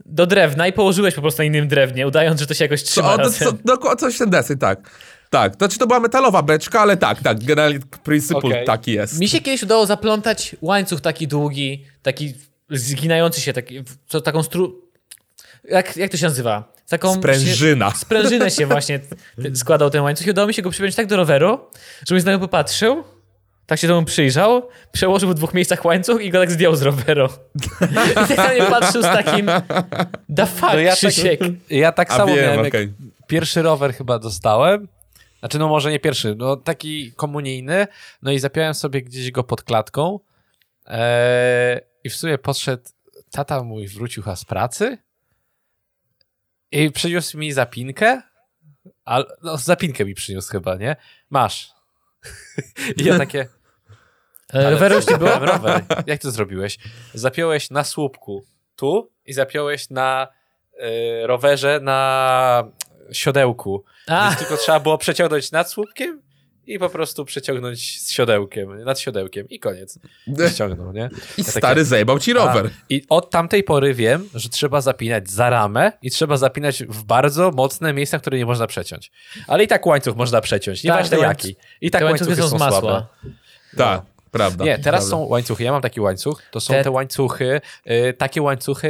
do 0.05 0.25
drewna 0.27 0.67
i 0.67 0.73
położyłeś 0.73 1.15
po 1.15 1.21
prostu 1.21 1.41
na 1.41 1.45
innym 1.45 1.67
drewnie, 1.67 2.07
udając, 2.07 2.39
że 2.39 2.47
to 2.47 2.53
się 2.53 2.65
jakoś 2.65 2.83
trzyma 2.83 3.13
O, 3.13 3.17
to, 3.17 3.23
razem. 3.23 3.57
to, 3.67 3.77
to, 3.77 3.95
coś 3.95 4.17
ten 4.17 4.29
desy, 4.29 4.57
tak. 4.57 4.89
Tak, 5.29 5.55
to 5.55 5.69
czy 5.69 5.77
to 5.79 5.87
była 5.87 5.99
metalowa 5.99 6.41
beczka, 6.41 6.79
ale 6.81 6.97
tak, 6.97 7.21
tak, 7.21 7.43
generalnie 7.43 7.79
pryncypul 8.03 8.51
Okej. 8.51 8.65
taki 8.65 8.91
jest. 8.91 9.19
Mi 9.19 9.27
się 9.27 9.41
kiedyś 9.41 9.63
udało 9.63 9.85
zaplątać 9.85 10.55
łańcuch 10.61 11.01
taki 11.01 11.27
długi, 11.27 11.85
taki 12.01 12.33
zginający 12.69 13.41
się, 13.41 13.53
taki, 13.53 13.83
co, 14.07 14.21
taką 14.21 14.43
stru... 14.43 14.81
Jak, 15.69 15.97
jak 15.97 16.11
to 16.11 16.17
się 16.17 16.25
nazywa? 16.25 16.73
Taką 16.93 17.13
Sprężyna. 17.13 17.91
Się, 17.91 17.97
sprężynę 17.97 18.51
się 18.51 18.65
właśnie 18.65 18.99
składał 19.53 19.89
ten 19.89 20.01
łańcuch 20.01 20.27
i 20.27 20.29
udało 20.29 20.47
mi 20.47 20.53
się 20.53 20.61
go 20.61 20.69
przypiąć 20.69 20.95
tak 20.95 21.07
do 21.07 21.17
roweru, 21.17 21.59
że 22.07 22.15
mój 22.15 22.21
znajomy 22.21 22.41
popatrzył, 22.41 23.03
tak 23.65 23.79
się 23.79 23.87
temu 23.87 24.03
przyjrzał, 24.03 24.69
przełożył 24.91 25.29
w 25.29 25.33
dwóch 25.33 25.53
miejscach 25.53 25.85
łańcuch 25.85 26.21
i 26.21 26.29
go 26.29 26.39
tak 26.39 26.51
zdjął 26.51 26.75
z 26.75 26.81
roweru. 26.81 27.27
I 28.23 28.27
tak 28.27 28.37
na 28.37 28.49
mnie 28.49 28.63
patrzył 28.63 29.01
z 29.01 29.05
takim 29.05 29.51
da 30.29 30.45
fuck, 30.45 30.73
No 30.73 30.79
ja 30.79 30.89
tak, 30.89 30.97
Krzysiek. 30.97 31.39
ja 31.69 31.91
tak 31.91 32.11
A 32.11 32.17
samo 32.17 32.35
wiem, 32.35 32.45
miałem, 32.45 32.63
jak 32.65 32.73
pierwszy 33.27 33.61
rower 33.61 33.93
chyba 33.93 34.19
dostałem, 34.19 34.87
znaczy 35.39 35.59
no 35.59 35.67
może 35.67 35.91
nie 35.91 35.99
pierwszy, 35.99 36.35
no 36.37 36.55
taki 36.57 37.11
komunijny, 37.11 37.87
no 38.21 38.31
i 38.31 38.39
zapiąłem 38.39 38.73
sobie 38.73 39.01
gdzieś 39.01 39.31
go 39.31 39.43
pod 39.43 39.63
klatką 39.63 40.19
eee, 40.85 41.79
i 42.03 42.09
w 42.09 42.15
sumie 42.15 42.37
podszedł, 42.37 42.83
tata 43.31 43.63
mój 43.63 43.87
wrócił 43.87 44.23
chyba 44.23 44.35
z 44.35 44.45
pracy 44.45 44.97
i 46.73 46.91
przyniósł 46.91 47.37
mi 47.37 47.51
zapinkę, 47.51 48.21
al, 49.05 49.25
no 49.43 49.57
zapinkę 49.57 50.05
mi 50.05 50.13
przyniósł 50.13 50.51
chyba, 50.51 50.75
nie? 50.75 50.95
Masz. 51.29 51.71
I 52.97 53.03
ja 53.03 53.17
takie, 53.17 53.47
E, 54.53 54.71
Roweru 54.71 54.95
już 54.95 55.07
nie? 55.07 55.13
Zapiąłem 55.13 55.43
rower. 55.53 55.83
Jak 56.07 56.21
to 56.21 56.31
zrobiłeś? 56.31 56.77
Zapiąłeś 57.13 57.69
na 57.69 57.83
słupku 57.83 58.45
tu 58.75 59.11
i 59.25 59.33
zapiąłeś 59.33 59.89
na 59.89 60.27
y, 60.73 61.27
rowerze 61.27 61.79
na 61.79 62.63
siodełku. 63.11 63.83
A. 64.07 64.27
Więc 64.27 64.39
tylko 64.39 64.57
trzeba 64.57 64.79
było 64.79 64.97
przeciągnąć 64.97 65.51
nad 65.51 65.69
słupkiem 65.69 66.21
i 66.67 66.79
po 66.79 66.89
prostu 66.89 67.25
przeciągnąć 67.25 68.01
z 68.01 68.11
siodełkiem, 68.11 68.83
nad 68.83 68.99
siodełkiem 68.99 69.49
i 69.49 69.59
koniec. 69.59 69.99
Ściągnął, 70.53 70.93
nie? 70.93 71.09
I 71.37 71.41
Ja 71.41 71.51
stary 71.51 71.85
zajebał 71.85 72.19
ci 72.19 72.33
rower. 72.33 72.65
A, 72.65 72.69
I 72.89 73.05
od 73.09 73.29
tamtej 73.29 73.63
pory 73.63 73.93
wiem, 73.93 74.29
że 74.35 74.49
trzeba 74.49 74.81
zapinać 74.81 75.29
za 75.29 75.49
ramę 75.49 75.91
i 76.01 76.11
trzeba 76.11 76.37
zapinać 76.37 76.83
w 76.83 77.03
bardzo 77.03 77.51
mocne 77.51 77.93
miejsca, 77.93 78.19
które 78.19 78.37
nie 78.37 78.45
można 78.45 78.67
przeciąć. 78.67 79.11
Ale 79.47 79.63
i 79.63 79.67
tak 79.67 79.85
łańcuch 79.85 80.15
można 80.15 80.41
przeciąć, 80.41 80.79
Tak, 80.81 80.85
nieważne 80.85 81.17
te 81.17 81.23
jaki. 81.23 81.55
I 81.81 81.91
tak 81.91 82.01
łańcuchy 82.03 82.29
łańcuchy 82.29 82.49
są 82.49 82.57
z 82.57 82.59
słabe. 82.59 82.75
masła. 82.75 83.07
Tak, 83.77 84.01
prawda. 84.31 84.65
Nie, 84.65 84.79
teraz 84.79 84.83
prawda. 85.05 85.09
są 85.09 85.17
łańcuchy. 85.29 85.63
Ja 85.63 85.71
mam 85.71 85.81
taki 85.81 86.01
łańcuch. 86.01 86.41
To 86.51 86.59
są 86.59 86.73
te, 86.73 86.83
Te- 86.83 86.91
łańcuchy, 86.91 87.61
y, 87.91 88.13
takie 88.17 88.41
łańcuchy 88.41 88.89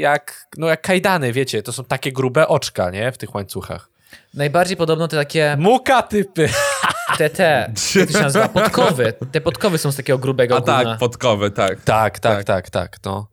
jak, 0.00 0.46
no 0.58 0.66
jak 0.66 0.80
kajdany, 0.80 1.32
wiecie. 1.32 1.62
To 1.62 1.72
są 1.72 1.84
takie 1.84 2.12
grube 2.12 2.48
oczka, 2.48 2.90
nie? 2.90 3.12
W 3.12 3.18
tych 3.18 3.34
łańcuchach. 3.34 3.88
Najbardziej 4.34 4.76
podobno 4.76 5.08
te 5.08 5.16
takie, 5.16 5.56
Muka 5.58 6.02
typy. 6.02 6.48
Te, 7.18 7.30
te, 7.30 7.72
jak 7.94 8.06
to 8.08 8.12
się 8.18 8.22
nazywa, 8.24 8.48
podkowy. 8.48 9.12
Te 9.32 9.40
podkowy 9.40 9.78
są 9.78 9.92
z 9.92 9.96
takiego 9.96 10.18
grubego 10.18 10.56
A 10.56 10.60
gówna. 10.60 10.84
tak, 10.84 10.98
podkowy, 10.98 11.50
tak. 11.50 11.80
Tak, 11.80 12.18
tak, 12.18 12.36
Tak. 12.36 12.44
tak, 12.44 12.70
tak, 12.70 12.96
no. 13.04 13.28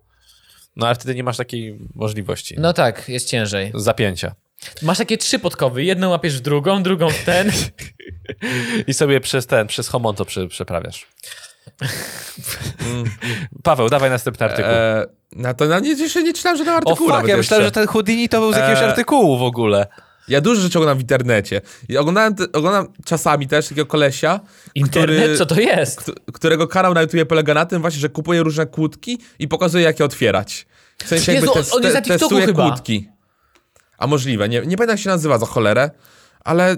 No 0.76 0.86
ale 0.86 0.96
wtedy 0.96 1.16
nie 1.16 1.24
masz 1.24 1.38
takiej 1.38 1.80
możliwości 1.96 2.56
No 2.60 2.74
tak, 2.74 3.10
jest 3.10 3.30
ciężej. 3.30 3.72
zapięcia. 3.76 4.36
Masz 4.82 4.98
takie 4.98 5.18
trzy 5.18 5.40
podkowy, 5.40 5.84
jedną 5.84 6.10
łapiesz 6.10 6.38
w 6.38 6.42
drugą, 6.42 6.84
drugą 6.84 7.10
w 7.10 7.24
ten. 7.24 7.52
I 8.88 8.94
sobie 8.94 9.20
przez 9.20 9.48
ten, 9.48 9.68
przez 9.68 9.88
homon 9.88 10.16
to 10.16 10.26
prze, 10.26 10.48
przeprawiasz. 10.48 11.08
Paweł, 13.64 13.90
dawaj 13.90 14.10
następny 14.10 14.46
artykuł. 14.46 14.72
E, 14.72 15.06
no 15.32 15.54
to 15.54 15.66
na 15.66 15.80
nie, 15.80 15.90
jeszcze 15.94 16.24
nie 16.24 16.34
czytałem 16.34 16.58
żadnego 16.58 16.76
o 16.76 16.78
artykułu. 16.78 16.98
fuck, 17.10 17.12
nawet 17.16 17.30
ja 17.30 17.38
myślałem, 17.38 17.66
że 17.66 17.72
ten 17.72 17.88
Houdini 17.88 18.30
to 18.30 18.40
był 18.40 18.54
z 18.54 18.56
jakiegoś 18.56 18.84
E, 18.84 18.88
artykułu 18.88 19.38
w 19.38 19.44
ogóle. 19.44 19.88
Ja 20.32 20.42
dużo 20.42 20.62
rzeczy 20.62 20.78
oglądam 20.80 20.98
w 20.98 21.02
internecie. 21.02 21.62
I 21.90 21.98
oglądam, 21.98 22.36
oglądam 22.54 22.88
czasami 23.06 23.48
też 23.48 23.68
takiego 23.68 23.86
kolesia, 23.86 24.40
Internet, 24.76 25.20
który, 25.22 25.38
co 25.38 25.46
to 25.46 25.60
jest? 25.62 25.98
kt- 26.02 26.12
którego 26.34 26.68
kanał 26.68 26.94
na 26.94 27.02
YouTube 27.02 27.28
polega 27.30 27.54
na 27.54 27.66
tym 27.66 27.82
właśnie, 27.82 28.00
że 28.00 28.10
kupuje 28.10 28.44
różne 28.44 28.66
kłódki 28.66 29.18
i 29.40 29.48
pokazuje, 29.48 29.84
jak 29.84 30.00
je 30.00 30.06
otwierać. 30.06 30.66
W 31.04 31.08
sensie 31.08 31.32
jakby 31.34 31.48
Jezu, 31.48 31.60
tes, 31.60 31.74
on 31.74 31.84
jest 31.84 31.96
na 31.96 32.02
TikToku 32.02 32.20
testuje 32.20 32.46
chyba. 32.46 32.70
kłódki. 32.70 33.10
A 33.98 34.08
możliwe, 34.08 34.50
nie, 34.50 34.60
nie 34.60 34.78
pamiętam 34.78 34.90
jak 34.90 35.00
się 35.00 35.10
nazywa 35.10 35.38
za 35.38 35.46
cholerę, 35.46 35.92
ale 36.44 36.76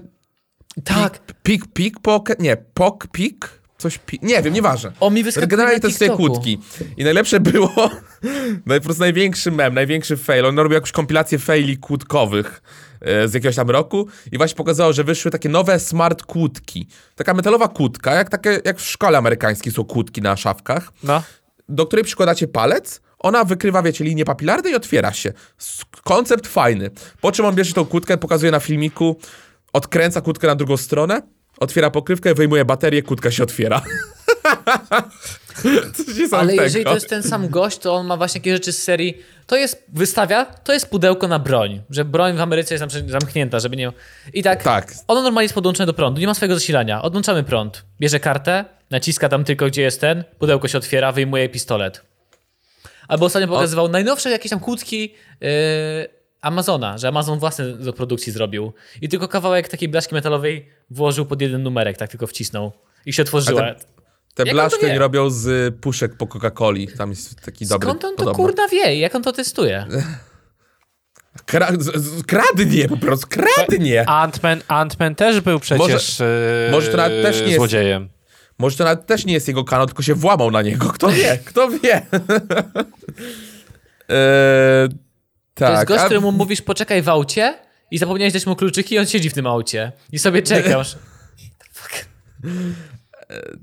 Tak. 0.84 1.20
Pik, 1.44 1.66
pik, 1.74 2.00
poke, 2.00 2.36
nie, 2.40 2.58
pok, 2.74 3.08
pik, 3.08 3.50
coś, 3.78 3.98
pi, 3.98 4.20
nie 4.22 4.42
wiem, 4.42 4.54
nieważne. 4.54 4.92
On 5.00 5.14
mi 5.14 5.24
wyskakuje 5.24 5.48
Generalnie 5.48 5.80
testuje 5.80 6.10
kłódki. 6.10 6.60
I 6.98 7.04
najlepsze 7.04 7.40
było, 7.40 7.74
no 8.66 8.76
po 8.76 8.82
prostu 8.82 9.02
największy 9.02 9.52
mem, 9.52 9.74
największy 9.74 10.18
fail, 10.18 10.46
on 10.46 10.58
robił 10.60 10.74
jakąś 10.74 10.92
kompilację 10.92 11.40
faili 11.40 11.78
kłódkowych 11.78 12.62
z 13.26 13.34
jakiegoś 13.34 13.56
tam 13.56 13.70
roku 13.70 14.08
i 14.32 14.38
właśnie 14.38 14.56
pokazało, 14.56 14.94
że 14.94 15.04
wyszły 15.04 15.32
takie 15.32 15.50
nowe 15.50 15.80
smart 15.80 16.24
kłódki. 16.24 16.88
Taka 17.16 17.34
metalowa 17.34 17.68
kłódka, 17.68 18.14
jak, 18.14 18.30
takie, 18.30 18.62
jak 18.66 18.78
w 18.80 18.88
szkole 18.88 19.18
amerykańskiej 19.18 19.74
są 19.74 19.84
kłódki 19.86 20.22
na 20.22 20.38
szafkach, 20.38 20.92
No. 21.04 21.24
do 21.70 21.86
której 21.86 22.06
przykładacie 22.06 22.48
palec, 22.48 23.02
ona 23.20 23.44
wykrywa, 23.44 23.82
wiecie, 23.84 24.04
linię 24.04 24.26
papilarne 24.26 24.70
i 24.72 24.76
otwiera 24.76 25.14
się. 25.14 25.34
Koncept 26.04 26.48
fajny. 26.48 26.90
Po 27.22 27.32
czym 27.32 27.46
on 27.46 27.56
bierze 27.56 27.74
tą 27.74 27.86
kłódkę, 27.86 28.18
pokazuje 28.18 28.52
na 28.52 28.60
filmiku, 28.60 29.18
odkręca 29.74 30.22
kłódkę 30.22 30.48
na 30.48 30.56
drugą 30.56 30.78
stronę, 30.78 31.22
otwiera 31.58 31.90
pokrywkę, 31.92 32.34
wyjmuje 32.34 32.66
baterię, 32.66 33.04
kłódka 33.04 33.32
się 33.32 33.44
otwiera. 33.44 33.82
Ale 36.32 36.56
jeżeli 36.56 36.86
to 36.86 36.94
jest 36.94 37.10
ten 37.10 37.24
sam 37.24 37.50
gość, 37.50 37.78
to 37.78 37.94
on 37.94 38.08
ma 38.08 38.18
właśnie 38.18 38.42
takie 38.42 38.54
rzeczy 38.54 38.72
z 38.74 38.84
serii. 38.84 39.18
To 39.48 39.56
jest, 39.56 39.84
wystawia, 39.94 40.46
to 40.46 40.74
jest 40.74 40.90
pudełko 40.90 41.28
na 41.28 41.40
broń. 41.40 41.82
Że 41.90 42.06
broń 42.06 42.38
w 42.38 42.42
Ameryce 42.42 42.76
jest 42.76 42.86
zamknięta, 43.08 43.60
żeby 43.60 43.76
nie. 43.76 43.92
I 44.34 44.44
tak. 44.44 44.64
Tak. 44.64 44.94
Ono 45.08 45.22
normalnie 45.22 45.46
jest 45.46 45.56
podłączone 45.56 45.88
do 45.88 45.94
prądu, 45.94 46.22
nie 46.22 46.28
ma 46.28 46.34
swojego 46.34 46.56
zasilania. 46.56 47.02
Odłączamy 47.02 47.44
prąd. 47.44 47.86
Bierze 48.00 48.20
kartę, 48.20 48.66
naciska 48.90 49.30
tam 49.30 49.44
tylko, 49.44 49.66
gdzie 49.66 49.82
jest 49.82 50.02
ten, 50.02 50.24
pudełko 50.40 50.68
się 50.68 50.78
otwiera, 50.78 51.12
wyjmuje 51.12 51.50
pistolet. 51.50 52.02
Albo 53.08 53.26
ostatnio 53.26 53.48
pokazywał 53.48 53.90
najnowsze 53.90 54.30
jakieś 54.30 54.50
tam 54.50 54.60
kłódki 54.60 55.14
yy, 55.42 55.48
Amazona, 56.42 56.98
że 56.98 57.08
Amazon 57.08 57.40
własne 57.40 57.66
do 57.66 57.94
produkcji 57.94 58.34
zrobił. 58.34 58.74
I 59.02 59.10
tylko 59.10 59.28
kawałek 59.28 59.68
takiej 59.68 59.90
blaszki 59.90 60.16
metalowej 60.16 60.70
włożył 60.90 61.26
pod 61.26 61.42
jeden 61.42 61.64
numerek, 61.64 61.98
tak 61.98 62.10
tylko 62.10 62.28
wcisnął. 62.28 62.72
I 63.06 63.14
się 63.14 63.22
otworzyła. 63.22 63.76
Te 64.34 64.44
Jak 64.44 64.54
blaszki 64.54 64.86
oni 64.86 64.98
robią 64.98 65.30
z 65.30 65.76
puszek 65.76 66.18
po 66.18 66.26
Coca-Coli. 66.26 66.98
Tam 66.98 67.10
jest 67.10 67.42
taki 67.42 67.68
dobry. 67.68 67.88
Skąd 67.90 68.04
on 68.06 68.12
to 68.12 68.18
podobno. 68.18 68.44
kurna 68.44 68.68
wie? 68.68 68.98
Jak 69.00 69.16
on 69.16 69.24
to 69.24 69.32
testuje? 69.32 69.86
Kra 71.46 71.72
kradnie 72.28 72.88
po 72.88 72.98
prostu, 72.98 73.28
kradnie. 73.30 74.06
Ant-Man, 74.08 74.62
Ant-Man 74.68 75.16
też 75.16 75.42
był 75.42 75.60
przecież 75.60 76.22
e, 76.22 76.70
może 76.72 76.92
to 76.92 76.98
nawet 76.98 77.22
też 77.24 77.38
nie 77.40 77.44
jest- 77.44 77.56
złodziejem. 77.56 78.10
Może 78.58 78.78
to 78.78 78.84
nawet 78.84 79.06
też 79.06 79.26
nie 79.26 79.34
jest 79.34 79.48
jego 79.48 79.64
kanał, 79.64 79.86
tylko 79.88 80.04
się 80.04 80.14
włamał 80.16 80.52
na 80.52 80.62
niego. 80.62 80.90
Kto 80.90 81.10
wie? 81.10 81.38
Kto 81.46 81.70
wie? 81.70 81.96
eee, 84.10 84.90
tak. 85.54 85.68
To 85.68 85.72
jest 85.72 85.86
gość, 85.86 86.02
a- 86.02 86.06
któremu 86.06 86.32
mówisz 86.32 86.62
poczekaj 86.62 87.02
w 87.02 87.10
aucie 87.10 87.60
i 87.92 87.98
zapomniałeś 87.98 88.34
dać 88.34 88.46
mu 88.46 88.56
kluczyki 88.56 88.96
i 88.96 89.00
on 89.00 89.06
siedzi 89.06 89.30
w 89.30 89.34
tym 89.34 89.48
aucie. 89.48 89.92
I 90.12 90.20
sobie 90.20 90.42
czekasz. 90.42 90.98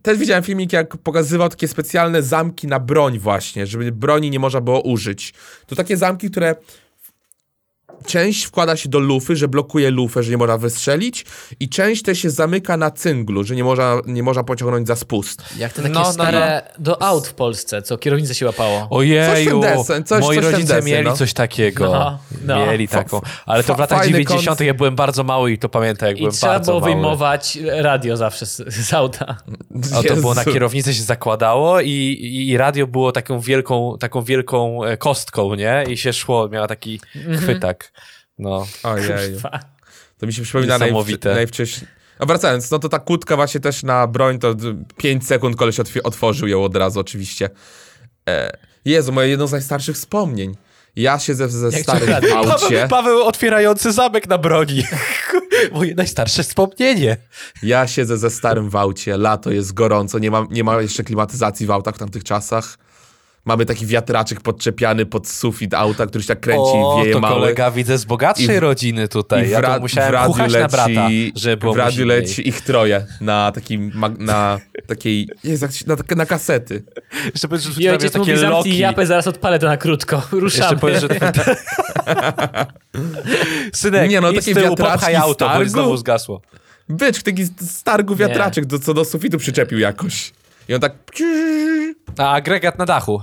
Też 0.03 0.19
widziałem 0.19 0.45
filmik, 0.45 0.73
jak 0.73 0.97
pokazywał 0.97 1.49
takie 1.49 1.69
specjalne 1.69 2.23
zamki 2.23 2.67
na 2.67 2.81
broń 2.81 3.19
właśnie, 3.19 3.67
żeby 3.67 3.93
broni 3.93 4.31
nie 4.31 4.39
można 4.39 4.61
było 4.61 4.81
użyć. 4.81 5.35
To 5.67 5.77
takie 5.77 5.97
zamki, 5.97 6.31
które 6.31 6.55
część 8.07 8.45
wkłada 8.45 8.77
się 8.77 8.89
do 8.89 8.99
lufy, 8.99 9.37
że 9.37 9.49
blokuje 9.49 9.91
lufę, 9.91 10.23
że 10.23 10.31
nie 10.31 10.37
można 10.37 10.59
wystrzelić 10.59 11.25
i 11.61 11.69
część 11.69 12.03
też 12.03 12.19
się 12.19 12.31
zamyka 12.31 12.77
na 12.77 12.91
cynglu, 12.91 13.45
że 13.45 13.55
nie 13.57 13.65
można, 13.65 13.97
nie 14.07 14.23
można 14.23 14.45
pociągnąć 14.45 14.87
za 14.89 14.97
spust. 14.97 15.43
Jak 15.59 15.73
te 15.73 15.83
takie 15.83 15.95
No, 15.95 16.01
no, 16.01 16.13
stare 16.13 16.63
do 16.79 17.03
aut 17.03 17.27
w 17.27 17.35
Polsce, 17.35 17.83
co 17.83 17.99
kierownicę 17.99 18.35
się 18.35 18.47
łapało. 18.47 18.87
Ojeju, 18.91 19.61
Coś 19.61 19.71
desen, 19.71 20.05
coś- 20.05 20.21
moi 20.21 20.37
coś 20.37 20.45
rodzice 20.45 20.75
desen, 20.75 20.85
mieli 20.85 21.05
no. 21.05 21.17
coś 21.17 21.33
takiego. 21.33 21.85
No, 21.93 22.19
no. 22.47 22.67
Mieli 22.67 22.89
taką. 22.89 23.21
Ale 23.47 23.65
to 23.65 23.75
w 23.75 23.79
latach 23.79 23.99
fajny 23.99 24.13
90. 24.13 24.47
koncept. 24.47 24.67
ja 24.67 24.75
byłem 24.75 24.97
bardzo 24.97 25.25
mały 25.25 25.53
i 25.53 25.59
to 25.59 25.69
pamiętam, 25.69 26.09
jak 26.09 26.17
I 26.17 26.21
byłem 26.21 26.33
trzeba 26.35 26.53
bardzo 26.53 26.73
było 26.73 26.81
mały. 26.81 26.93
wyjmować 26.93 27.59
radio 27.79 28.17
zawsze 28.17 28.47
z, 28.47 28.57
z 28.75 28.95
auta. 28.95 29.37
A 29.99 30.03
to 30.03 30.17
było 30.17 30.35
na 30.35 30.45
kierownicę 30.45 30.95
się 30.95 31.03
zakładało 31.03 31.81
i, 31.81 31.89
i, 31.91 32.49
i 32.49 32.57
radio 32.57 32.87
było 32.87 33.13
taką 33.13 33.41
wielką, 33.41 33.97
taką 34.01 34.23
wielką 34.23 34.85
e, 34.85 34.97
kostką, 34.97 35.55
nie? 35.55 35.85
I 35.89 35.97
się 35.97 36.13
szło, 36.13 36.49
miała 36.49 36.67
taki 36.69 37.01
Mhm. 37.17 37.39
chwytak. 37.39 37.90
No. 38.39 38.67
Ojej. 38.83 39.37
To 40.19 40.27
mi 40.27 40.33
się 40.33 40.43
przypomina 40.43 40.79
Niesamowite. 40.79 41.29
najwcze- 41.29 41.35
najwcześniej. 41.35 41.91
A 42.19 42.27
wracając, 42.27 42.71
no 42.71 42.79
to 42.79 42.89
ta 42.89 42.99
kłódka 42.99 43.37
właśnie 43.37 43.61
też 43.61 43.83
na 43.83 44.07
broń, 44.07 44.39
to 44.39 44.55
5 44.97 45.27
sekund 45.27 45.57
koleś 45.57 45.79
otw- 45.79 46.01
otworzył 46.05 46.49
ją 46.49 46.65
od 46.65 46.77
razu 46.77 47.01
oczywiście. 47.01 47.51
E, 48.29 48.57
Jezu, 48.85 49.13
moje 49.13 49.29
jedno 49.29 49.47
z 49.47 49.53
najstarszych 49.53 49.97
wspomnień. 49.97 50.57
Ja 50.97 51.19
siedzę 51.19 51.49
ze 51.49 51.73
starym 51.73 52.09
w 52.09 52.31
Paweł, 52.33 52.51
aucie. 52.53 52.87
Paweł 52.91 53.23
otwierający 53.23 53.93
zamek 53.93 54.29
na 54.29 54.39
broni. 54.39 54.85
Moje 55.73 55.95
najstarsze 55.95 56.43
wspomnienie. 56.43 57.17
Ja 57.63 57.87
siedzę 57.87 58.19
ze 58.19 58.31
starym 58.31 58.71
w 58.71 58.77
aucie, 58.77 59.17
lato 59.17 59.51
jest 59.51 59.75
gorąco, 59.75 60.19
nie 60.19 60.31
ma, 60.31 60.47
nie 60.51 60.65
ma 60.65 60.83
jeszcze 60.83 61.05
klimatyzacji 61.05 61.67
w 61.67 61.71
autach 61.71 61.95
w 61.95 61.99
tamtych 61.99 62.25
czasach. 62.25 62.79
Mamy 63.45 63.67
taki 63.67 63.87
wiatraczek 63.87 64.41
podczepiany 64.41 65.07
pod 65.07 65.29
sufit 65.29 65.75
auta, 65.75 66.07
który 66.07 66.23
się 66.23 66.29
tak 66.29 66.41
kręci 66.41 66.61
o, 66.75 66.97
i 66.99 67.03
wieje 67.03 67.15
to 67.15 67.21
mały. 67.21 67.35
kolega 67.35 67.71
widzę 67.71 67.99
z 67.99 68.05
bogatszej 68.05 68.45
I 68.57 68.59
w- 68.59 68.63
rodziny 68.63 69.09
tutaj. 69.09 69.47
I 69.47 69.51
ja 69.51 69.59
w, 69.59 69.63
ra- 69.63 69.75
to 69.75 69.81
musiałem 69.81 70.11
w 70.11 70.15
radiu 70.15 70.43
leci, 70.43 70.59
na 70.59 70.69
brata, 70.69 71.09
żeby 71.37 71.73
w 71.73 71.77
radiu 71.77 72.07
leci 72.07 72.49
ich 72.49 72.61
troje 72.61 73.07
na 73.21 73.53
takim, 73.53 73.93
na 74.19 74.61
takiej, 74.87 75.29
jak 75.45 75.73
się- 75.73 75.85
na, 75.87 75.97
takie- 75.97 76.15
na 76.15 76.27
kasety. 76.27 76.83
Jeszcze 77.33 77.49
powiedz, 77.49 77.65
że 77.65 77.71
I 77.71 77.75
tutaj 77.75 77.89
ojciec 77.91 78.15
mówi 78.17 78.31
takie 78.31 78.41
zamknij 78.41 78.59
loki. 78.73 78.79
japę, 78.79 79.07
zaraz 79.07 79.27
odpalę 79.27 79.59
to 79.59 79.67
na 79.67 79.77
krótko. 79.77 80.17
Jeszcze 80.23 80.37
Ruszamy. 80.41 80.79
powiedz, 80.81 81.01
że... 81.01 81.09
Synek, 83.73 84.11
Nie 84.11 84.21
no, 84.21 84.33
takie 84.33 84.55
wiatraczki 84.55 84.83
popchaj 84.93 85.17
auto, 85.17 85.51
bo 85.59 85.69
znowu 85.69 85.97
zgasło. 85.97 86.41
Bycz, 86.89 87.23
taki 87.23 87.47
stargu 87.61 88.17
wiatraczek, 88.17 88.67
do, 88.67 88.79
co 88.79 88.95
do 88.95 89.05
sufitu 89.05 89.39
przyczepił 89.39 89.79
jakoś. 89.79 90.33
I 90.69 90.75
on 90.75 90.81
tak... 90.81 90.93
A 92.19 92.33
agregat 92.33 92.79
na 92.79 92.87
dachu. 92.87 93.23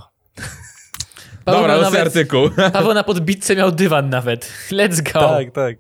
Paweł, 1.46 1.62
Dobra, 1.62 1.78
nawet, 1.82 2.02
artykuł. 2.02 2.50
Paweł 2.74 2.94
na 2.94 3.04
podbitce 3.04 3.56
miał 3.56 3.72
dywan 3.72 4.10
nawet. 4.10 4.54
Let's 4.72 5.02
go. 5.14 5.20
Tak, 5.20 5.52
tak. 5.52 5.76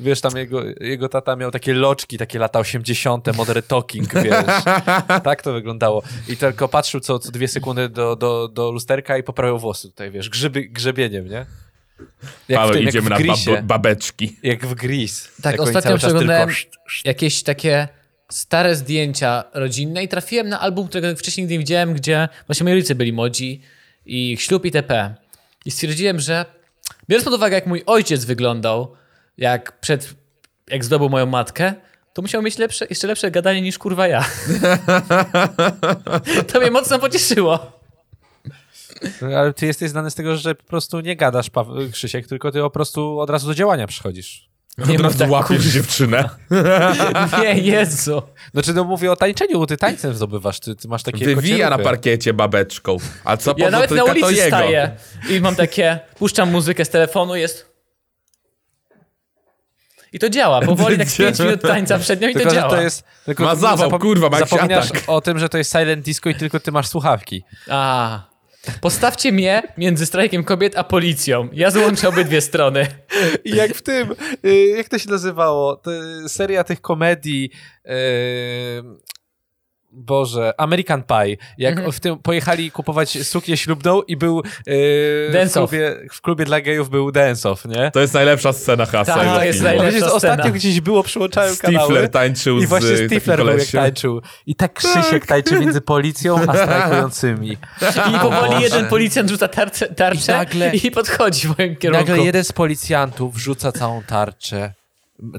Wiesz, 0.00 0.20
tam 0.20 0.36
jego, 0.36 0.62
jego 0.80 1.08
tata 1.08 1.36
miał 1.36 1.50
takie 1.50 1.74
loczki, 1.74 2.18
takie 2.18 2.38
lata 2.38 2.58
80., 2.58 3.36
modern 3.36 3.62
talking, 3.68 4.14
wiesz. 4.14 4.64
tak 5.24 5.42
to 5.42 5.52
wyglądało. 5.52 6.02
I 6.28 6.36
tylko 6.36 6.68
patrzył 6.68 7.00
co, 7.00 7.18
co 7.18 7.32
dwie 7.32 7.48
sekundy 7.48 7.88
do, 7.88 8.16
do, 8.16 8.48
do 8.48 8.70
lusterka 8.70 9.18
i 9.18 9.22
poprawiał 9.22 9.58
włosy 9.58 9.88
tutaj, 9.88 10.10
wiesz, 10.10 10.28
grzyby, 10.28 10.62
grzebieniem, 10.62 11.28
nie? 11.28 11.46
Jak 12.48 12.60
Paweł, 12.60 12.70
w 12.70 12.72
tym, 12.76 12.82
jak 12.84 12.94
idziemy 12.94 13.06
w 13.06 13.10
na 13.10 13.16
Grisie. 13.16 13.52
bab 13.52 13.64
babeczki. 13.64 14.36
Jak 14.42 14.66
w 14.66 14.74
Gris. 14.74 15.28
Tak, 15.42 15.52
Jak 15.52 15.60
ostatnio 15.60 15.80
cały 15.82 15.98
czas 15.98 16.10
przeglądałem 16.10 16.48
tylko- 16.48 16.76
jakieś 17.04 17.42
takie 17.42 17.88
stare 18.30 18.76
zdjęcia 18.76 19.44
rodzinne 19.54 20.02
i 20.02 20.08
trafiłem 20.08 20.48
na 20.48 20.60
album, 20.60 20.88
którego 20.88 21.16
wcześniej 21.16 21.42
nigdy 21.44 21.54
nie 21.54 21.58
widziałem, 21.58 21.94
gdzie 21.94 22.28
właśnie 22.46 22.64
moi 22.64 22.74
rodzice 22.74 22.94
byli 22.94 23.12
młodzi 23.12 23.62
i 24.06 24.36
ślub 24.40 24.64
itp. 24.64 25.14
I 25.64 25.70
stwierdziłem, 25.70 26.20
że 26.20 26.44
biorąc 27.08 27.24
pod 27.24 27.34
uwagę, 27.34 27.54
jak 27.54 27.66
mój 27.66 27.82
ojciec 27.86 28.24
wyglądał, 28.24 28.96
jak 29.38 29.80
przed, 29.80 30.14
jak 30.68 30.84
zdobył 30.84 31.08
moją 31.08 31.26
matkę, 31.26 31.74
to 32.12 32.22
musiał 32.22 32.42
mieć 32.42 32.58
lepsze, 32.58 32.86
jeszcze 32.90 33.06
lepsze 33.06 33.30
gadanie 33.30 33.60
niż 33.60 33.78
kurwa 33.78 34.08
ja. 34.08 34.24
to 36.52 36.60
mnie 36.60 36.70
mocno 36.70 36.98
pocieszyło. 36.98 37.80
Ale 39.36 39.52
ty 39.52 39.66
jesteś 39.66 39.90
znany 39.90 40.10
z 40.10 40.14
tego, 40.14 40.36
że 40.36 40.54
po 40.54 40.64
prostu 40.64 41.00
nie 41.00 41.16
gadasz, 41.16 41.50
Paweł, 41.50 41.90
Krzysiek, 41.90 42.26
tylko 42.26 42.52
ty 42.52 42.60
po 42.60 42.70
prostu 42.70 43.20
od 43.20 43.30
razu 43.30 43.46
do 43.46 43.54
działania 43.54 43.86
przychodzisz. 43.86 44.47
Od 44.82 44.88
mów 44.88 45.00
razu 45.00 45.18
tak, 45.18 45.30
łapiesz 45.30 45.64
dziewczynę. 45.64 46.28
Nie, 47.42 47.58
Jezu. 47.58 48.22
Znaczy, 48.52 48.74
no 48.74 48.84
mówię 48.84 49.12
o 49.12 49.16
tańczeniu, 49.16 49.58
bo 49.58 49.66
ty 49.66 49.76
tańcem 49.76 50.14
zdobywasz, 50.14 50.60
ty, 50.60 50.76
ty 50.76 50.88
masz 50.88 51.02
takie 51.02 51.24
Wywija 51.24 51.70
na 51.70 51.78
parkiecie 51.78 52.34
babeczką. 52.34 52.96
A 53.24 53.36
co 53.36 53.54
Ja 53.56 53.70
nawet 53.70 53.90
na 53.90 53.96
to 53.96 54.04
ulicy 54.04 54.34
jego. 54.34 54.56
staję 54.56 54.90
i 55.30 55.40
mam 55.40 55.54
takie, 55.56 55.98
puszczam 56.18 56.50
muzykę 56.50 56.84
z 56.84 56.88
telefonu, 56.88 57.36
jest... 57.36 57.68
I 60.12 60.18
to 60.18 60.28
działa, 60.30 60.60
powoli 60.60 60.98
tak 60.98 61.08
z 61.08 61.16
5 61.16 61.38
minut 61.38 61.62
tańca 61.62 61.98
przed 61.98 62.20
nią 62.20 62.28
i 62.28 62.32
to 62.32 62.38
Tylko, 62.38 62.54
że 62.54 62.60
działa. 62.60 62.70
to 62.70 62.80
jest... 62.80 63.04
Tylko 63.24 63.44
Ma 63.44 63.54
zawał, 63.54 63.90
zapom- 63.90 64.00
kurwa, 64.00 64.28
ma 64.28 64.36
jakiś 64.38 64.50
Zapominasz 64.50 64.90
atak. 64.90 65.02
o 65.06 65.20
tym, 65.20 65.38
że 65.38 65.48
to 65.48 65.58
jest 65.58 65.72
silent 65.72 66.04
disco 66.04 66.28
i 66.30 66.34
tylko 66.34 66.60
ty 66.60 66.72
masz 66.72 66.88
słuchawki. 66.88 67.44
A, 67.70 68.20
postawcie 68.80 69.32
mnie 69.32 69.62
między 69.78 70.06
strajkiem 70.06 70.44
kobiet 70.44 70.78
a 70.78 70.84
policją. 70.84 71.48
Ja 71.52 71.70
złączę 71.70 72.08
obydwie 72.08 72.40
strony. 72.40 72.86
I 73.44 73.50
jak 73.50 73.74
w 73.74 73.82
tym, 73.82 74.14
y, 74.44 74.66
jak 74.66 74.88
to 74.88 74.98
się 74.98 75.10
nazywało, 75.10 75.82
seria 76.28 76.64
tych 76.64 76.80
komedii, 76.80 77.50
y, 77.86 77.90
Boże, 79.90 80.52
American 80.58 81.02
Pie, 81.02 81.36
jak 81.58 81.72
Mhm. 81.74 81.92
w 81.92 82.00
tym 82.00 82.18
pojechali 82.18 82.70
kupować 82.70 83.26
suknię 83.26 83.56
ślubną 83.56 84.02
i 84.02 84.16
był 84.16 84.38
y, 84.40 84.42
w, 84.66 85.30
Dance 85.32 85.62
off. 85.62 85.70
klubie, 85.70 85.96
w 86.12 86.20
klubie 86.20 86.44
dla 86.44 86.60
gejów 86.60 86.90
był 86.90 87.10
dance-off, 87.12 87.68
nie? 87.68 87.90
To 87.90 88.00
jest 88.00 88.14
najlepsza 88.14 88.52
scena 88.52 88.86
hasa. 88.86 89.14
Tak, 89.14 89.26
to 89.38 89.44
jest 89.44 89.62
najlepsza 89.62 89.86
Wiecie, 89.86 89.98
scena. 89.98 90.12
ostatnio 90.14 90.52
gdzieś 90.52 90.80
było, 90.80 91.02
przyłączałem 91.02 91.56
kanały 91.56 91.84
Stifler 91.84 92.08
tańczył 92.10 92.58
i 92.58 92.66
z 92.66 92.68
właśnie 92.68 92.90
takim 92.90 93.06
Stifler 93.08 93.44
był 93.44 93.58
jak 93.58 93.66
tańczył. 93.68 94.20
I 94.46 94.54
tak 94.54 94.72
Krzysiek 94.72 95.26
tańczy 95.26 95.60
między 95.60 95.80
policją 95.80 96.36
a 96.48 96.56
strajkującymi. 96.64 97.56
I 98.14 98.18
powoli 98.22 98.62
jeden 98.62 98.86
policjant 98.86 99.30
rzuca 99.30 99.48
tarczę, 99.48 99.86
tarczę 99.94 100.32
I 100.32 100.36
nagle- 100.36 100.74
i 100.74 100.90
podchodzi 100.90 101.48
w 101.48 101.58
moim 101.58 101.76
kierunku. 101.76 102.06
Nagle 102.08 102.24
jeden 102.24 102.44
z 102.44 102.52
policjantów 102.52 103.36
rzuca 103.38 103.72
całą 103.72 104.02
tarczę, 104.02 104.72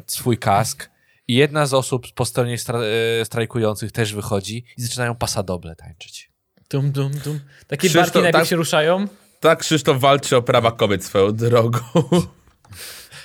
swój 0.07 0.37
kask 0.37 0.89
i 1.29 1.33
jedna 1.33 1.65
z 1.65 1.73
osób 1.73 2.07
po 2.15 2.25
stronie 2.25 2.57
stra 2.57 2.79
e, 3.21 3.25
strajkujących 3.25 3.91
też 3.91 4.13
wychodzi 4.13 4.65
i 4.77 4.81
zaczynają 4.81 5.15
pasadoble 5.15 5.75
tańczyć. 5.75 6.31
Dum, 6.69 6.91
dum, 6.91 7.11
dum. 7.23 7.39
Takie 7.67 7.87
Krzysztof, 7.87 8.05
barki 8.05 8.19
najpierw 8.19 8.41
tak- 8.41 8.49
się 8.49 8.55
ruszają. 8.55 9.07
Tak 9.39 9.59
Krzysztof 9.59 9.99
walczy 9.99 10.37
o 10.37 10.41
prawa 10.41 10.71
kobiet 10.71 11.05
swoją 11.05 11.31
drogą. 11.31 11.79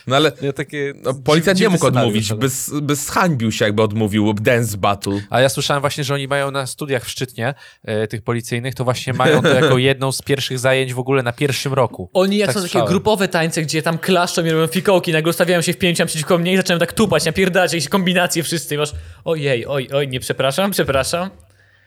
No 0.07 0.17
ale 0.17 0.33
Ja 0.43 0.53
takie 0.53 0.93
no, 1.03 1.15
policjant 1.15 1.61
nie 1.61 1.69
mógł 1.69 1.87
odmówić, 1.87 2.33
by, 2.33 2.49
by 2.83 2.95
zhańbił 2.95 3.53
się 3.53 3.65
jakby 3.65 3.83
odmówił 3.83 4.35
Dance 4.35 4.77
Battle. 4.77 5.21
A 5.31 5.41
ja 5.41 5.49
słyszałem 5.49 5.81
właśnie, 5.81 6.05
że 6.05 6.15
oni 6.15 6.29
mają 6.29 6.51
na 6.51 6.67
studiach 6.67 7.05
w 7.05 7.11
Szczytnie, 7.11 7.55
e, 7.85 8.07
tych 8.07 8.23
policyjnych, 8.23 8.75
to 8.75 8.85
właśnie 8.85 9.13
mają 9.13 9.43
to 9.43 9.49
jako 9.49 9.79
jedną 9.89 10.13
z 10.13 10.23
pierwszych 10.23 10.59
zajęć 10.59 10.95
w 10.95 10.99
ogóle 10.99 11.23
na 11.23 11.33
pierwszym 11.33 11.73
roku. 11.73 12.11
Oni 12.13 12.37
jak 12.37 12.47
Tak 12.47 12.55
są 12.55 12.61
takie 12.61 12.71
słyszałem. 12.71 12.89
grupowe 12.89 13.29
tańce, 13.29 13.63
gdzie 13.63 13.83
tam 13.83 13.99
klaszczą 13.99 14.45
i 14.45 14.51
robią 14.51 14.67
fikołki, 14.67 15.13
nagle 15.13 15.31
ustawiają 15.31 15.61
się 15.63 15.73
w 15.73 15.79
pięciu 15.79 16.07
przeciwko 16.07 16.39
mnie 16.39 16.53
i 16.53 16.57
zaczynają 16.57 16.79
tak 16.81 16.93
tupać, 16.93 17.25
napierdać 17.25 17.73
jakieś 17.73 17.89
kombinacje 17.89 18.43
wszyscy 18.43 18.75
i 18.75 18.79
masz 18.79 18.93
ojej, 19.25 19.67
oj, 19.67 19.89
oj, 19.93 20.09
nie 20.09 20.21
przepraszam, 20.21 20.71
przepraszam. 20.71 21.31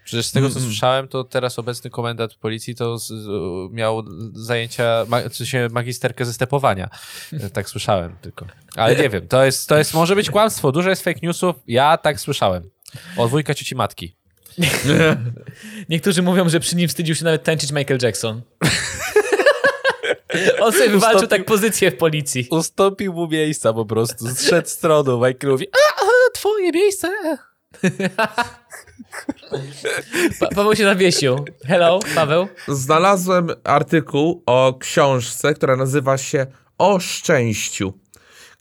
Przecież 0.07 0.25
z 0.25 0.31
tego, 0.31 0.49
co 0.49 0.59
słyszałem, 0.59 1.07
to 1.07 1.23
teraz 1.23 1.59
obecny 1.59 1.89
komendant 1.89 2.35
policji 2.35 2.75
to 2.75 2.97
z, 2.99 3.07
z, 3.07 3.27
miał 3.73 4.03
zajęcia, 4.33 5.05
ma, 5.07 5.29
w 5.29 5.35
sensie 5.35 5.67
magisterkę 5.71 6.25
ze 6.25 6.33
stepowania. 6.33 6.89
E, 7.33 7.49
Tak 7.49 7.69
słyszałem 7.69 8.15
tylko. 8.21 8.45
Ale 8.75 8.95
nie 8.95 9.09
wiem, 9.09 9.27
to 9.27 9.45
jest, 9.45 9.69
to 9.69 9.77
jest, 9.77 9.93
może 9.93 10.15
być 10.15 10.29
kłamstwo, 10.29 10.71
dużo 10.71 10.89
jest 10.89 11.03
fake 11.03 11.19
newsów, 11.23 11.55
ja 11.67 11.97
tak 11.97 12.19
słyszałem. 12.19 12.69
Od 13.17 13.29
wujka 13.29 13.53
cioci 13.53 13.75
matki. 13.75 14.15
Niektórzy 15.89 16.21
mówią, 16.21 16.49
że 16.49 16.59
przy 16.59 16.75
nim 16.75 16.87
wstydził 16.89 17.15
się 17.15 17.25
nawet 17.25 17.43
tańczyć 17.43 17.71
Michael 17.71 17.99
Jackson. 18.03 18.41
On 20.61 20.71
sobie 20.73 20.89
wywalczył 20.89 21.19
Ustąpił- 21.21 21.27
tak 21.29 21.45
pozycję 21.45 21.91
w 21.91 21.97
policji. 21.97 22.47
Ustąpił 22.51 23.13
mu 23.13 23.27
miejsca 23.27 23.73
po 23.73 23.85
prostu, 23.85 24.27
zszedł 24.35 24.67
stroną, 24.67 25.17
Michael 25.27 25.51
mówi, 25.51 25.67
a, 25.73 26.01
a, 26.01 26.05
twoje 26.33 26.71
miejsce. 26.71 27.07
Pa 30.39 30.47
Paweł 30.55 30.75
się 30.75 30.83
zawiesił. 30.83 31.45
Hello, 31.65 31.99
Paweł. 32.15 32.47
Znalazłem 32.67 33.47
artykuł 33.63 34.43
o 34.45 34.77
książce, 34.79 35.53
która 35.53 35.75
nazywa 35.75 36.17
się 36.17 36.47
O 36.77 36.99
szczęściu. 36.99 37.93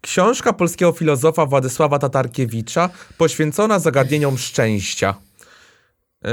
Książka 0.00 0.52
polskiego 0.52 0.92
filozofa 0.92 1.46
Władysława 1.46 1.98
Tatarkiewicza 1.98 2.90
poświęcona 3.18 3.79
zagadnieniom 3.79 4.38
szczęścia. 4.38 5.14
Yy, 6.24 6.31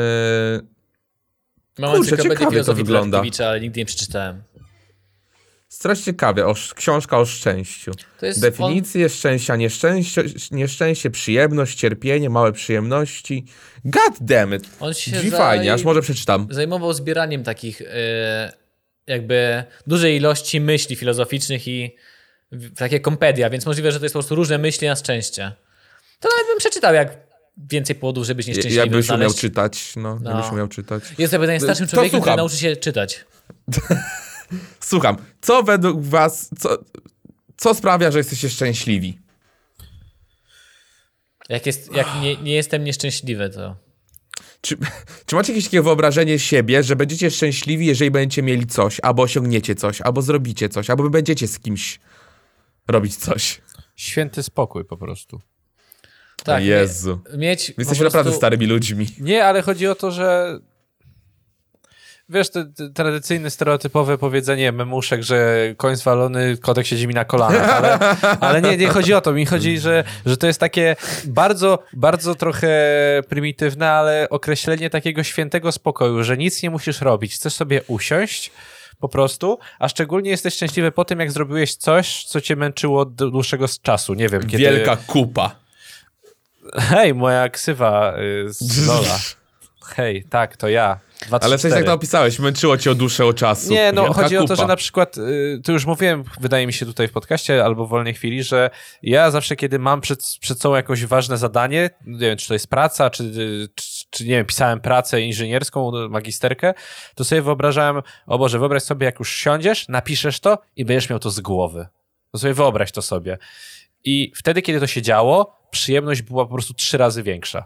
Mam 1.79 1.91
Kurczę, 1.91 2.11
encyklopedię 2.11 2.39
ciekawie 2.39 2.63
to 2.63 2.73
wygląda. 2.73 3.21
Ale 3.45 3.61
nigdy 3.61 3.79
nie 3.79 3.85
przeczytałem. 3.85 4.43
Strasznie 5.73 6.05
ciekawie, 6.05 6.45
o, 6.47 6.55
książka 6.75 7.17
o 7.19 7.25
szczęściu. 7.25 7.91
Definicje 8.37 9.09
szczęścia, 9.09 9.55
nieszczęście, 9.55 10.23
nieszczęście, 10.51 11.09
przyjemność, 11.09 11.77
cierpienie, 11.79 12.29
małe 12.29 12.51
przyjemności. 12.51 13.45
God 13.85 14.13
damn 14.21 14.53
it. 14.55 14.63
On 14.79 14.93
się 14.93 15.11
zaj- 15.11 15.37
fajnie, 15.37 15.73
aż 15.73 15.83
może 15.83 16.01
przeczytam. 16.01 16.41
On 16.41 16.55
zajmował 16.55 16.93
zbieraniem 16.93 17.43
takich 17.43 17.81
e, 17.81 18.53
jakby 19.07 19.63
dużej 19.87 20.15
ilości 20.17 20.61
myśli 20.61 20.95
filozoficznych 20.95 21.67
i 21.67 21.95
takie 22.75 22.99
kompedia, 22.99 23.49
więc 23.49 23.65
możliwe, 23.65 23.91
że 23.91 23.99
to 23.99 24.05
jest 24.05 24.13
po 24.13 24.19
prostu 24.19 24.35
różne 24.35 24.57
myśli 24.57 24.87
na 24.87 24.95
szczęście. 24.95 25.51
To 26.19 26.29
nawet 26.29 26.47
bym 26.47 26.57
przeczytał, 26.57 26.93
jak 26.93 27.17
więcej 27.71 27.95
powodów, 27.95 28.25
żeby 28.25 28.37
być 28.37 28.47
nieszczęśliwym 28.47 28.79
Jakbyś 28.79 29.09
umiał 29.09 29.17
znaleźć. 29.17 29.39
czytać, 29.39 29.93
no, 29.95 30.19
No. 30.21 30.31
jakbyś 30.31 30.51
umiał 30.51 30.67
czytać. 30.67 31.03
Jest 31.17 31.33
to 31.33 31.39
pytanie 31.39 31.59
starszym 31.59 31.87
człowiekiem, 31.87 32.21
który 32.21 32.35
nauczy 32.35 32.57
się 32.57 32.75
czytać. 32.75 33.25
Słucham, 34.79 35.17
co 35.41 35.63
według 35.63 36.01
was, 36.01 36.49
co, 36.59 36.77
co 37.57 37.73
sprawia, 37.73 38.11
że 38.11 38.17
jesteście 38.17 38.49
szczęśliwi? 38.49 39.19
Jak, 41.49 41.65
jest, 41.65 41.91
jak 41.95 42.07
nie, 42.21 42.37
nie 42.37 42.53
jestem 42.53 42.83
nieszczęśliwy, 42.83 43.49
to... 43.49 43.75
Czy, 44.61 44.77
czy 45.25 45.35
macie 45.35 45.53
jakieś 45.53 45.65
takie 45.65 45.81
wyobrażenie 45.81 46.39
siebie, 46.39 46.83
że 46.83 46.95
będziecie 46.95 47.31
szczęśliwi, 47.31 47.85
jeżeli 47.85 48.11
będziecie 48.11 48.43
mieli 48.43 48.65
coś, 48.67 48.99
albo 49.03 49.23
osiągniecie 49.23 49.75
coś, 49.75 50.01
albo 50.01 50.21
zrobicie 50.21 50.69
coś, 50.69 50.89
albo 50.89 51.09
będziecie 51.09 51.47
z 51.47 51.59
kimś 51.59 51.99
robić 52.87 53.15
coś? 53.15 53.61
Święty 53.95 54.43
spokój 54.43 54.85
po 54.85 54.97
prostu. 54.97 55.41
Tak, 56.43 56.57
o 56.57 56.59
Jezu. 56.59 57.19
mie- 57.29 57.37
mieć 57.37 57.73
jesteśmy 57.77 58.03
naprawdę 58.03 58.29
prostu- 58.29 58.37
starymi 58.37 58.65
ludźmi. 58.65 59.07
Nie, 59.19 59.45
ale 59.45 59.61
chodzi 59.61 59.87
o 59.87 59.95
to, 59.95 60.11
że 60.11 60.59
wiesz, 62.29 62.49
te, 62.49 62.65
te 62.65 62.89
tradycyjne, 62.89 63.49
stereotypowe 63.49 64.17
powiedzenie 64.17 64.71
memuszek, 64.71 65.23
że 65.23 65.57
koń 65.77 65.95
zwalony, 65.95 66.57
kotek 66.57 66.85
siedzi 66.85 67.07
mi 67.07 67.13
na 67.13 67.25
kolanach, 67.25 67.69
ale, 67.69 67.99
ale 68.39 68.61
nie, 68.61 68.77
nie 68.77 68.87
chodzi 68.87 69.13
o 69.13 69.21
to. 69.21 69.33
Mi 69.33 69.45
chodzi, 69.45 69.79
że, 69.79 70.03
że 70.25 70.37
to 70.37 70.47
jest 70.47 70.59
takie 70.59 70.95
bardzo, 71.25 71.79
bardzo 71.93 72.35
trochę 72.35 72.69
prymitywne, 73.29 73.91
ale 73.91 74.27
określenie 74.29 74.89
takiego 74.89 75.23
świętego 75.23 75.71
spokoju, 75.71 76.23
że 76.23 76.37
nic 76.37 76.63
nie 76.63 76.69
musisz 76.69 77.01
robić. 77.01 77.35
Chcesz 77.35 77.53
sobie 77.53 77.81
usiąść 77.87 78.51
po 78.99 79.09
prostu, 79.09 79.59
a 79.79 79.89
szczególnie 79.89 80.29
jesteś 80.29 80.53
szczęśliwy 80.53 80.91
po 80.91 81.05
tym, 81.05 81.19
jak 81.19 81.31
zrobiłeś 81.31 81.75
coś, 81.75 82.25
co 82.25 82.41
cię 82.41 82.55
męczyło 82.55 83.01
od 83.01 83.15
dłuższego 83.15 83.65
czasu. 83.81 84.13
Nie 84.13 84.29
wiem, 84.29 84.41
kiedy... 84.41 84.57
Wielka 84.57 84.97
kupa. 85.07 85.55
Hej, 86.73 87.13
moja 87.13 87.49
ksywa 87.49 88.17
y, 88.17 88.53
z 88.53 88.87
Lola. 88.87 89.19
Hej, 89.95 90.23
tak, 90.29 90.57
to 90.57 90.69
ja. 90.69 90.99
Dwa, 91.27 91.39
trzy, 91.39 91.47
Ale 91.47 91.57
coś 91.57 91.71
cztery. 91.71 91.85
to 91.85 91.93
opisałeś, 91.93 92.39
męczyło 92.39 92.77
cię 92.77 92.91
od 92.91 92.97
dłuższego 92.97 93.33
czasu. 93.33 93.71
Nie, 93.71 93.91
no 93.91 94.03
Wielka 94.03 94.23
chodzi 94.23 94.37
o 94.37 94.41
to, 94.41 94.47
kupa. 94.47 94.55
że 94.55 94.67
na 94.67 94.75
przykład, 94.75 95.17
y, 95.17 95.61
to 95.63 95.71
już 95.71 95.85
mówiłem, 95.85 96.23
wydaje 96.39 96.67
mi 96.67 96.73
się 96.73 96.85
tutaj 96.85 97.07
w 97.07 97.11
podcaście 97.11 97.63
albo 97.65 97.85
w 97.85 97.89
wolnej 97.89 98.13
chwili, 98.13 98.43
że 98.43 98.69
ja 99.03 99.31
zawsze, 99.31 99.55
kiedy 99.55 99.79
mam 99.79 100.01
przed, 100.01 100.37
przed 100.39 100.61
sobą 100.61 100.75
jakieś 100.75 101.05
ważne 101.05 101.37
zadanie, 101.37 101.89
nie 102.05 102.17
wiem, 102.19 102.37
czy 102.37 102.47
to 102.47 102.53
jest 102.53 102.67
praca, 102.67 103.09
czy, 103.09 103.23
y, 103.23 103.67
czy, 103.75 104.05
czy 104.09 104.23
nie 104.23 104.29
wiem, 104.29 104.45
pisałem 104.45 104.79
pracę 104.81 105.21
inżynierską, 105.21 105.91
magisterkę, 106.09 106.73
to 107.15 107.23
sobie 107.23 107.41
wyobrażałem, 107.41 108.01
o 108.27 108.37
Boże, 108.37 108.59
wyobraź 108.59 108.83
sobie, 108.83 109.05
jak 109.05 109.19
już 109.19 109.35
siądziesz, 109.35 109.87
napiszesz 109.87 110.39
to 110.39 110.57
i 110.75 110.85
będziesz 110.85 111.09
miał 111.09 111.19
to 111.19 111.29
z 111.29 111.39
głowy. 111.39 111.87
To 112.31 112.37
sobie 112.39 112.53
wyobraź 112.53 112.91
to 112.91 113.01
sobie. 113.01 113.37
I 114.03 114.31
wtedy, 114.35 114.61
kiedy 114.61 114.79
to 114.79 114.87
się 114.87 115.01
działo, 115.01 115.55
przyjemność 115.71 116.21
była 116.21 116.45
po 116.45 116.53
prostu 116.53 116.73
trzy 116.73 116.97
razy 116.97 117.23
większa. 117.23 117.65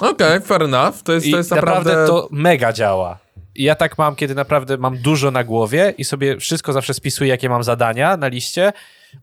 Okej, 0.00 0.40
fair 0.40 0.62
enough. 0.62 1.02
To 1.04 1.12
jest, 1.12 1.26
I 1.26 1.30
to 1.30 1.36
jest 1.36 1.50
naprawdę... 1.50 1.90
naprawdę... 1.90 2.06
to 2.06 2.28
mega 2.30 2.72
działa. 2.72 3.18
ja 3.54 3.74
tak 3.74 3.98
mam, 3.98 4.16
kiedy 4.16 4.34
naprawdę 4.34 4.76
mam 4.76 4.98
dużo 4.98 5.30
na 5.30 5.44
głowie 5.44 5.94
i 5.98 6.04
sobie 6.04 6.36
wszystko 6.38 6.72
zawsze 6.72 6.94
spisuję, 6.94 7.30
jakie 7.30 7.48
mam 7.48 7.64
zadania 7.64 8.16
na 8.16 8.28
liście. 8.28 8.72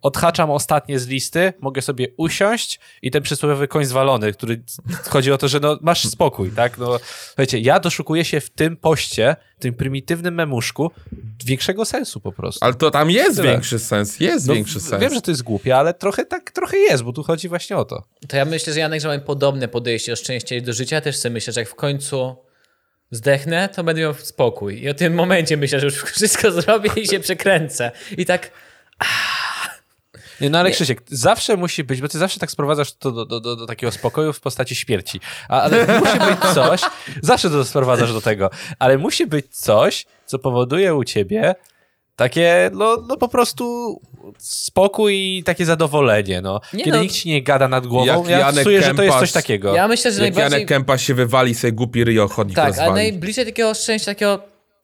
Odhaczam 0.01 0.51
ostatnie 0.51 0.99
z 0.99 1.07
listy, 1.07 1.53
mogę 1.59 1.81
sobie 1.81 2.07
usiąść 2.17 2.79
i 3.01 3.11
ten 3.11 3.23
przysłowiowy 3.23 3.67
koń 3.67 3.85
zwalony, 3.85 4.33
który 4.33 4.61
chodzi 5.09 5.31
o 5.31 5.37
to, 5.37 5.47
że 5.47 5.59
no, 5.59 5.77
masz 5.81 6.03
spokój, 6.07 6.51
tak? 6.51 6.77
No, 6.77 6.99
słuchajcie, 7.27 7.59
ja 7.59 7.79
doszukuję 7.79 8.25
się 8.25 8.41
w 8.41 8.49
tym 8.49 8.77
poście, 8.77 9.35
tym 9.59 9.73
prymitywnym 9.73 10.33
memuszku 10.35 10.91
większego 11.45 11.85
sensu 11.85 12.19
po 12.19 12.31
prostu. 12.31 12.65
Ale 12.65 12.73
to 12.73 12.91
tam 12.91 13.09
jest 13.11 13.35
Tyle. 13.35 13.51
większy 13.51 13.79
sens, 13.79 14.19
jest 14.19 14.47
No, 14.47 14.53
większy 14.53 14.79
w- 14.79 14.83
sens. 14.83 15.01
Wiem, 15.01 15.13
że 15.13 15.21
to 15.21 15.31
jest 15.31 15.43
głupie, 15.43 15.77
ale 15.77 15.93
trochę 15.93 16.25
tak 16.25 16.51
trochę 16.51 16.77
jest, 16.77 17.03
bo 17.03 17.13
tu 17.13 17.23
chodzi 17.23 17.49
właśnie 17.49 17.77
o 17.77 17.85
to. 17.85 18.03
To 18.27 18.37
ja 18.37 18.45
myślę, 18.45 18.73
że 18.73 18.79
Janek, 18.79 19.01
że 19.01 19.07
mamy 19.07 19.19
podobne 19.21 19.67
podejście 19.67 20.11
do 20.11 20.15
szczęścia 20.15 20.55
i 20.55 20.61
do 20.61 20.73
życia. 20.73 20.95
Ja 20.95 21.01
też 21.01 21.17
sobie 21.17 21.33
myślę, 21.33 21.53
że 21.53 21.61
jak 21.61 21.69
w 21.69 21.75
końcu 21.75 22.35
zdechnę, 23.11 23.69
to 23.75 23.83
będę 23.83 24.01
miał 24.01 24.13
spokój. 24.13 24.81
I 24.83 24.89
o 24.89 24.93
tym 24.93 25.13
momencie 25.13 25.57
myślę, 25.57 25.79
że 25.79 25.85
już 25.85 25.95
wszystko 26.03 26.51
zrobię 26.61 26.89
i 26.95 27.07
się 27.07 27.19
przekręcę. 27.19 27.91
I 28.17 28.25
tak, 28.25 28.51
Nie, 29.01 29.07
no 30.49 30.59
ale 30.59 30.71
Krzysiek, 30.71 31.01
zawsze 31.07 31.57
musi 31.57 31.83
być, 31.83 32.01
bo 32.01 32.07
ty 32.07 32.17
zawsze 32.17 32.39
tak 32.39 32.51
sprowadzasz 32.51 32.93
to 32.93 33.11
do, 33.11 33.25
do, 33.25 33.39
do, 33.39 33.55
do 33.55 33.65
takiego 33.65 33.91
spokoju 33.91 34.33
w 34.33 34.39
postaci 34.39 34.75
śmierci. 34.75 35.19
A, 35.49 35.61
ale 35.61 35.99
musi 35.99 36.19
być 36.19 36.53
coś, 36.53 36.81
zawsze 37.21 37.49
to 37.49 37.65
sprowadzasz 37.65 38.13
do 38.13 38.21
tego, 38.21 38.49
ale 38.79 38.97
musi 38.97 39.27
być 39.27 39.45
coś, 39.57 40.05
co 40.25 40.39
powoduje 40.39 40.95
u 40.95 41.03
ciebie 41.03 41.55
takie, 42.15 42.71
no, 42.73 42.97
no 43.07 43.17
po 43.17 43.27
prostu 43.27 43.95
spokój 44.37 45.37
i 45.37 45.43
takie 45.43 45.65
zadowolenie, 45.65 46.41
no. 46.41 46.61
Nie 46.73 46.83
Kiedy 46.83 46.97
no. 46.97 47.03
nikt 47.03 47.15
ci 47.15 47.29
nie 47.29 47.43
gada 47.43 47.67
nad 47.67 47.87
głową, 47.87 48.05
Jak 48.05 48.29
ja 48.29 48.39
Janek 48.39 48.63
czuję, 48.63 48.81
że 48.81 48.95
to 48.95 49.03
jest 49.03 49.19
coś 49.19 49.31
takiego. 49.31 49.75
ja 49.75 49.87
myślę, 49.87 50.11
że 50.11 50.23
Jak 50.23 50.35
najbardziej... 50.35 50.57
Janek 50.57 50.69
Kępa 50.69 50.97
się 50.97 51.13
wywali, 51.13 51.55
sobie 51.55 51.73
głupi 51.73 52.03
ryjo 52.03 52.27
chodnik 52.27 52.55
Tak, 52.55 52.79
a 52.79 52.91
najbliżej 52.91 53.45
takiego 53.45 53.73
szczęścia, 53.73 54.11
takiego 54.11 54.39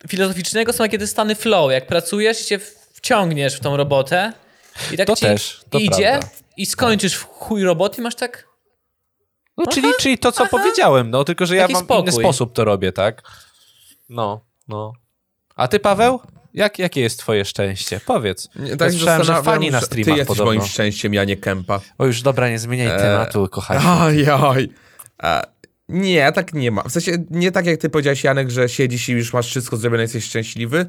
filozoficznego 0.08 0.74
są 0.74 0.90
kiedy 0.90 1.08
stany 1.08 1.36
flow. 1.36 1.72
Jak 1.72 1.88
pracujesz 1.88 2.42
i 2.42 2.44
się 2.44 2.60
wciągniesz 2.94 3.56
w 3.56 3.60
tą 3.60 3.78
robotę 3.78 4.34
i 4.92 4.98
tak 4.98 5.08
To 5.08 5.16
ci 5.16 5.22
też, 5.26 5.62
to 5.70 5.78
idzie 5.80 6.10
prawda. 6.12 6.28
i 6.58 6.66
skończysz 6.66 7.16
w 7.16 7.24
chuj 7.24 7.64
roboty 7.64 8.02
i 8.02 8.04
masz 8.04 8.16
tak... 8.16 8.48
No, 9.58 9.66
czyli, 9.68 9.88
czyli 10.00 10.18
to, 10.18 10.32
co 10.32 10.46
powiedziałem, 10.48 11.10
no, 11.10 11.24
tylko 11.24 11.46
że 11.46 11.56
ja 11.56 11.62
Taki 11.62 11.74
mam 11.74 11.84
spokój. 11.84 12.02
inny 12.04 12.12
sposób 12.12 12.54
to 12.54 12.66
robię, 12.66 12.92
tak? 12.92 13.22
No, 14.10 14.42
no. 14.68 14.94
A 15.56 15.68
ty, 15.68 15.80
Paweł? 15.80 16.20
Jak, 16.54 16.80
jakie 16.80 17.02
jest 17.02 17.20
twoje 17.20 17.46
szczęście? 17.46 18.00
Powiedz. 18.06 18.50
Nie, 18.56 18.70
Ja 18.70 18.78
tak 18.78 18.92
się 18.92 18.98
słyszałem, 18.98 19.24
że 19.24 19.44
fani 19.44 19.72
na 19.72 19.82
streamach 19.82 20.06
Ty 20.14 20.18
jesteś 20.20 20.28
podobno. 20.28 20.46
moim 20.46 20.66
szczęściem, 20.70 21.14
ja 21.14 21.24
nie 21.24 21.38
Kępa. 21.38 21.80
O 21.98 22.06
już 22.06 22.22
dobra, 22.22 22.50
nie 22.50 22.60
zmieniaj 22.60 22.88
Eee, 22.88 22.98
tematu, 23.00 23.48
kochani. 23.52 23.82
Oj, 24.02 24.30
oj. 24.32 24.70
Nie, 25.90 26.32
tak 26.32 26.54
nie 26.54 26.72
ma. 26.72 26.84
W 26.84 26.92
sensie, 26.92 27.26
nie 27.30 27.52
tak 27.52 27.66
jak 27.66 27.80
ty 27.80 27.90
powiedziałeś, 27.90 28.24
Janek, 28.24 28.50
że 28.50 28.70
siedzisz 28.70 29.10
i 29.10 29.12
już 29.12 29.34
masz 29.34 29.48
wszystko 29.48 29.78
zrobione, 29.78 30.04
jesteś 30.04 30.26
szczęśliwy. 30.26 30.86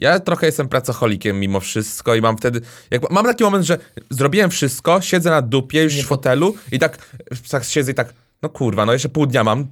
Ja 0.00 0.20
trochę 0.20 0.46
jestem 0.46 0.68
pracocholikiem 0.68 1.40
mimo 1.40 1.60
wszystko 1.60 2.14
i 2.14 2.20
mam 2.20 2.38
wtedy... 2.38 2.60
Jak, 2.90 3.10
mam 3.10 3.24
taki 3.24 3.44
moment, 3.44 3.64
że 3.64 3.78
zrobiłem 4.10 4.50
wszystko, 4.50 5.00
siedzę 5.00 5.30
na 5.30 5.42
dupie 5.42 5.82
już 5.82 5.94
w 5.94 6.06
fotelu 6.06 6.54
i 6.72 6.78
tak, 6.78 7.16
tak 7.50 7.64
siedzę 7.64 7.92
i 7.92 7.94
tak, 7.94 8.14
no 8.42 8.48
kurwa, 8.48 8.86
no 8.86 8.92
jeszcze 8.92 9.08
pół 9.08 9.26
dnia 9.26 9.44
mam. 9.44 9.66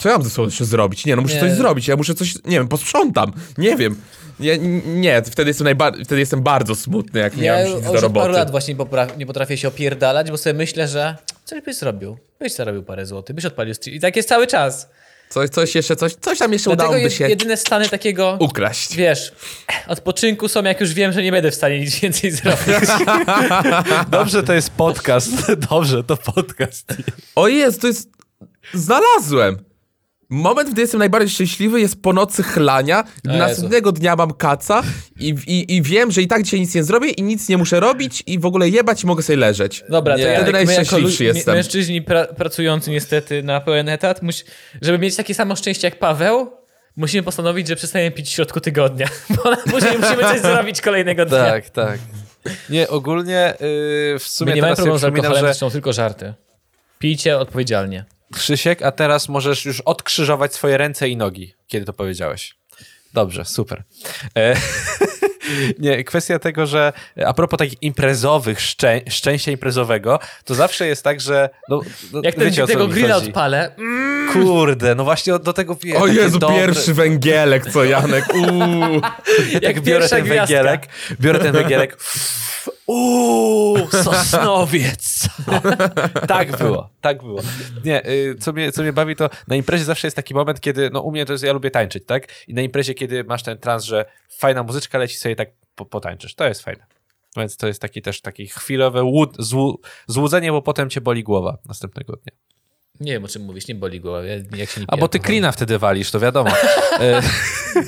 Co 0.00 0.08
ja 0.08 0.14
mam 0.14 0.22
ze 0.24 0.30
sobą 0.30 0.48
jeszcze 0.48 0.64
zrobić? 0.64 1.06
Nie, 1.06 1.16
no 1.16 1.22
muszę 1.22 1.34
Nie. 1.34 1.40
coś 1.40 1.52
zrobić, 1.52 1.88
ja 1.88 1.96
muszę 1.96 2.14
coś, 2.14 2.34
nie 2.34 2.58
wiem, 2.58 2.68
posprzątam, 2.68 3.32
nie 3.58 3.76
wiem. 3.76 3.96
Nie, 4.40 4.58
nie 4.84 5.22
wtedy 5.22 5.50
jestem, 5.50 5.66
wtedy 6.04 6.20
jestem 6.20 6.42
bardzo 6.42 6.74
smutny, 6.74 7.20
jak 7.20 7.36
nie 7.36 7.44
Ja 7.44 7.54
mam 7.54 7.62
już 7.72 7.84
się 7.86 7.92
do 7.92 8.00
roboty. 8.00 8.28
lat 8.28 8.50
właśnie 8.50 8.74
nie, 8.74 8.80
popra- 8.80 9.16
nie 9.18 9.26
potrafię 9.26 9.56
się 9.56 9.68
opierdalać, 9.68 10.30
bo 10.30 10.36
sobie 10.36 10.54
myślę, 10.54 10.88
że 10.88 11.16
coś 11.44 11.62
byś 11.62 11.76
zrobił. 11.76 12.16
Byś 12.38 12.52
zarobił 12.54 12.82
parę 12.82 13.06
złotych, 13.06 13.36
byś 13.36 13.44
odpalił 13.44 13.74
stream. 13.74 13.96
I 13.96 14.00
tak 14.00 14.16
jest 14.16 14.28
cały 14.28 14.46
czas. 14.46 14.88
Coś, 15.28 15.50
coś 15.50 15.74
jeszcze, 15.74 15.96
coś, 15.96 16.14
coś 16.14 16.38
tam 16.38 16.52
jeszcze 16.52 16.70
Dlatego 16.70 16.88
udałoby 16.88 17.04
jest 17.04 17.16
się 17.16 17.28
jedyne 17.28 17.56
stany 17.56 17.88
takiego, 17.88 18.36
ukraść. 18.40 18.96
wiesz, 18.96 19.32
odpoczynku 19.86 20.48
są, 20.48 20.62
jak 20.62 20.80
już 20.80 20.94
wiem, 20.94 21.12
że 21.12 21.22
nie 21.22 21.32
będę 21.32 21.50
w 21.50 21.54
stanie 21.54 21.80
nic 21.80 22.00
więcej 22.00 22.30
zrobić. 22.30 22.90
Dobrze, 24.10 24.42
to 24.42 24.52
jest 24.52 24.70
podcast. 24.70 25.52
Dobrze, 25.70 26.04
to 26.04 26.16
podcast. 26.16 26.94
O 27.34 27.48
jest, 27.48 27.80
to 27.80 27.86
jest... 27.86 28.08
Znalazłem! 28.74 29.69
Moment, 30.30 30.70
gdy 30.70 30.80
jestem 30.82 30.98
najbardziej 30.98 31.30
szczęśliwy 31.30 31.80
jest 31.80 32.02
po 32.02 32.12
nocy 32.12 32.42
chlania, 32.42 33.04
gdy 33.24 33.30
O 33.30 33.32
Jezu. 33.32 33.46
następnego 33.48 33.92
dnia 33.92 34.16
mam 34.16 34.32
kaca 34.32 34.82
i, 35.20 35.28
i, 35.46 35.76
i 35.76 35.82
wiem, 35.82 36.10
że 36.10 36.22
i 36.22 36.28
tak 36.28 36.42
dzisiaj 36.42 36.60
nic 36.60 36.74
nie 36.74 36.84
zrobię 36.84 37.08
i 37.10 37.22
nic 37.22 37.48
nie 37.48 37.58
muszę 37.58 37.80
robić 37.80 38.22
i 38.26 38.38
w 38.38 38.46
ogóle 38.46 38.68
jebać 38.68 39.02
i 39.04 39.06
mogę 39.06 39.22
sobie 39.22 39.36
leżeć. 39.36 39.84
Dobra, 39.88 40.14
to 40.14 40.18
Nie. 40.20 40.24
ja, 40.26 40.36
Wtedy 40.42 40.52
najszczęśliwszy 40.52 41.24
jestem. 41.24 41.54
mężczyźni 41.54 42.02
pra- 42.02 42.34
pracujący 42.34 42.90
niestety 42.90 43.42
na 43.42 43.60
pełen 43.60 43.88
etat, 43.88 44.22
muś- 44.22 44.44
żeby 44.82 44.98
mieć 44.98 45.16
takie 45.16 45.34
samo 45.34 45.56
szczęście 45.56 45.86
jak 45.86 45.98
Paweł, 45.98 46.50
musimy 46.96 47.22
postanowić, 47.22 47.68
że 47.68 47.76
przestajemy 47.76 48.10
pić 48.16 48.28
w 48.28 48.32
środku 48.32 48.60
tygodnia, 48.60 49.08
bo 49.36 49.56
później 49.70 49.98
musimy 49.98 50.22
coś 50.22 50.40
zrobić 50.40 50.80
kolejnego 50.80 51.26
dnia. 51.26 51.44
Tak, 51.44 51.70
tak. 51.70 51.98
Nie, 52.70 52.88
ogólnie 52.88 53.54
yy, 53.60 54.18
w 54.18 54.22
sumie 54.28 54.50
My 54.50 54.56
nie 54.56 54.62
mamy 54.62 54.74
problemu 54.76 54.98
z 54.98 55.04
alkoholem, 55.04 55.46
że 55.46 55.48
to 55.48 55.54
są 55.54 55.70
tylko 55.70 55.92
żarty. 55.92 56.34
Pijcie 56.98 57.38
odpowiedzialnie. 57.38 58.04
Krzysiek, 58.34 58.82
a 58.82 58.92
teraz 58.92 59.28
możesz 59.28 59.64
już 59.64 59.80
odkrzyżować 59.80 60.54
swoje 60.54 60.76
ręce 60.76 61.08
i 61.08 61.16
nogi, 61.16 61.54
kiedy 61.68 61.86
to 61.86 61.92
powiedziałeś. 61.92 62.54
Dobrze, 63.14 63.44
super. 63.44 63.82
E, 64.36 64.56
nie, 65.78 66.04
kwestia 66.04 66.38
tego, 66.38 66.66
że 66.66 66.92
a 67.26 67.34
propos 67.34 67.58
takich 67.58 67.82
imprezowych, 67.82 68.60
szczę, 68.60 69.00
szczęścia 69.08 69.50
imprezowego, 69.50 70.18
to 70.44 70.54
zawsze 70.54 70.86
jest 70.86 71.04
tak, 71.04 71.20
że 71.20 71.50
no, 71.68 71.80
no, 72.12 72.20
Jak 72.24 72.34
ten, 72.34 72.66
tego 72.66 72.88
grilla 72.88 73.14
chodzi. 73.14 73.26
odpalę, 73.26 73.74
mm, 73.78 74.32
Kurde, 74.32 74.94
no 74.94 75.04
właśnie 75.04 75.38
do 75.38 75.52
tego... 75.52 75.76
wie, 75.82 75.98
O 75.98 76.06
Jezu, 76.06 76.38
dobre- 76.38 76.54
pierwszy 76.54 76.94
węgielek, 76.94 77.70
co 77.72 77.84
Janek, 77.84 78.24
uuu. 78.34 79.00
jak 79.52 79.62
Jak 79.62 79.80
biorę 79.80 80.08
ten 80.08 80.24
gwiazdka. 80.24 80.46
węgielek, 80.46 80.88
biorę 81.20 81.38
ten 81.38 81.52
węgielek, 81.62 81.96
uuu, 82.90 83.88
sosnowiec. 83.90 85.28
tak 86.28 86.56
było, 86.56 86.90
tak 87.00 87.22
było. 87.22 87.40
Nie, 87.84 88.10
y, 88.10 88.36
co 88.40 88.52
mnie, 88.52 88.72
co 88.72 88.82
mnie 88.82 88.92
bawi, 88.92 89.16
to 89.16 89.30
na 89.48 89.56
imprezie 89.56 89.84
zawsze 89.84 90.06
jest 90.06 90.16
taki 90.16 90.34
moment, 90.34 90.60
kiedy, 90.60 90.90
no 90.90 91.00
u 91.00 91.10
mnie 91.10 91.26
to 91.26 91.32
jest, 91.32 91.44
ja 91.44 91.52
lubię 91.52 91.70
tańczyć, 91.70 92.06
tak? 92.06 92.28
I 92.48 92.54
na 92.54 92.62
imprezie, 92.62 92.94
kiedy 92.94 93.24
masz 93.24 93.42
ten 93.42 93.58
trans, 93.58 93.84
że 93.84 94.04
fajna 94.38 94.62
muzyczka 94.62 94.98
leci, 94.98 95.16
sobie 95.16 95.36
tak 95.36 95.50
po, 95.74 95.84
potańczysz. 95.84 96.34
To 96.34 96.44
jest 96.44 96.62
fajne. 96.62 96.86
Więc 97.36 97.56
to 97.56 97.66
jest 97.66 97.80
taki 97.80 98.02
też 98.02 98.20
taki 98.20 98.46
chwilowe 98.46 99.02
łud, 99.02 99.36
złu, 99.38 99.80
złudzenie, 100.06 100.52
bo 100.52 100.62
potem 100.62 100.90
cię 100.90 101.00
boli 101.00 101.22
głowa 101.22 101.58
następnego 101.68 102.16
dnia. 102.16 102.49
Nie 103.00 103.12
wiem, 103.12 103.24
o 103.24 103.28
czym 103.28 103.42
mówisz, 103.42 103.68
nie 103.68 103.74
boli 103.74 104.00
głowa, 104.00 104.24
ja- 104.24 104.34
jak 104.56 104.70
się 104.70 104.80
nie 104.80 104.86
A 104.88 104.96
bo 104.96 105.08
ty 105.08 105.18
klina 105.18 105.52
wtedy 105.52 105.78
walisz, 105.78 106.10
to 106.10 106.20
wiadomo. 106.20 106.50
E. 107.00 107.22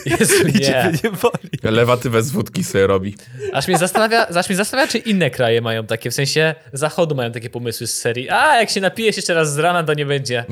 Jezu, 0.07 0.35
nie. 0.47 0.53
ciebie 0.53 0.93
nie 1.05 1.11
boli. 1.11 1.77
Lewatywę 1.77 2.23
z 2.23 2.31
wódki 2.31 2.65
sobie 2.65 2.87
robi. 2.87 3.17
Aż 3.53 3.69
mnie, 3.69 3.79
zastanawia, 3.79 4.27
aż 4.41 4.49
mnie 4.49 4.57
zastanawia, 4.57 4.93
czy 4.93 4.99
inne 4.99 5.31
kraje 5.31 5.61
mają 5.61 5.87
takie, 5.87 6.11
w 6.11 6.15
sensie 6.15 6.55
zachodu 6.73 7.15
mają 7.15 7.33
takie 7.33 7.51
pomysły 7.51 7.87
z 7.87 7.97
serii. 8.01 8.31
A, 8.31 8.57
jak 8.61 8.71
się 8.71 8.81
napijesz 8.81 9.17
jeszcze 9.17 9.35
raz 9.35 9.53
z 9.55 9.59
rana, 9.59 9.85
to 9.85 9.95
nie 9.95 10.07
będzie. 10.07 10.45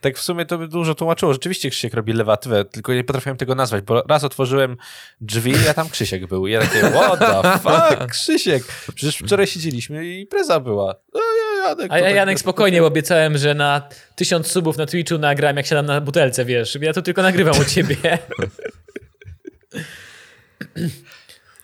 Tak 0.00 0.18
w 0.18 0.22
sumie 0.22 0.46
to 0.46 0.58
by 0.58 0.68
dużo 0.68 0.94
tłumaczyło. 0.94 1.32
Rzeczywiście 1.32 1.70
Krzysiek 1.70 1.94
robi 1.94 2.12
lewatywę, 2.12 2.64
tylko 2.64 2.94
nie 2.94 3.04
potrafiłem 3.04 3.36
tego 3.36 3.54
nazwać, 3.54 3.84
bo 3.84 4.02
raz 4.08 4.24
otworzyłem 4.24 4.76
drzwi, 5.20 5.54
a 5.70 5.74
tam 5.74 5.88
Krzysiek 5.88 6.26
był. 6.26 6.46
I 6.46 6.52
ja 6.52 6.60
takie, 6.60 6.80
what 6.90 7.18
the 7.18 7.58
fuck, 7.58 8.10
Krzysiek? 8.10 8.64
Przecież 8.94 9.16
wczoraj 9.16 9.46
siedzieliśmy 9.46 10.06
i 10.06 10.20
impreza 10.20 10.60
była. 10.60 10.94
No, 11.14 11.20
ja, 11.20 11.68
Janek, 11.68 11.92
A 11.92 11.98
ja, 11.98 12.04
tak- 12.04 12.14
Janek, 12.14 12.38
spokojnie, 12.40 12.80
bo 12.80 12.86
obiecałem, 12.86 13.38
że 13.38 13.54
na 13.54 13.88
tysiąc 14.16 14.46
subów 14.46 14.76
na 14.76 14.86
Twitchu 14.86 15.18
nagram, 15.18 15.56
jak 15.56 15.66
siadam 15.66 15.86
na 15.86 16.00
butelce, 16.00 16.44
wiesz. 16.44 16.78
Ja 16.80 16.92
to 16.92 17.02
tylko 17.02 17.22
nagrywam 17.22 17.60
u 17.60 17.64
ciebie. 17.64 17.96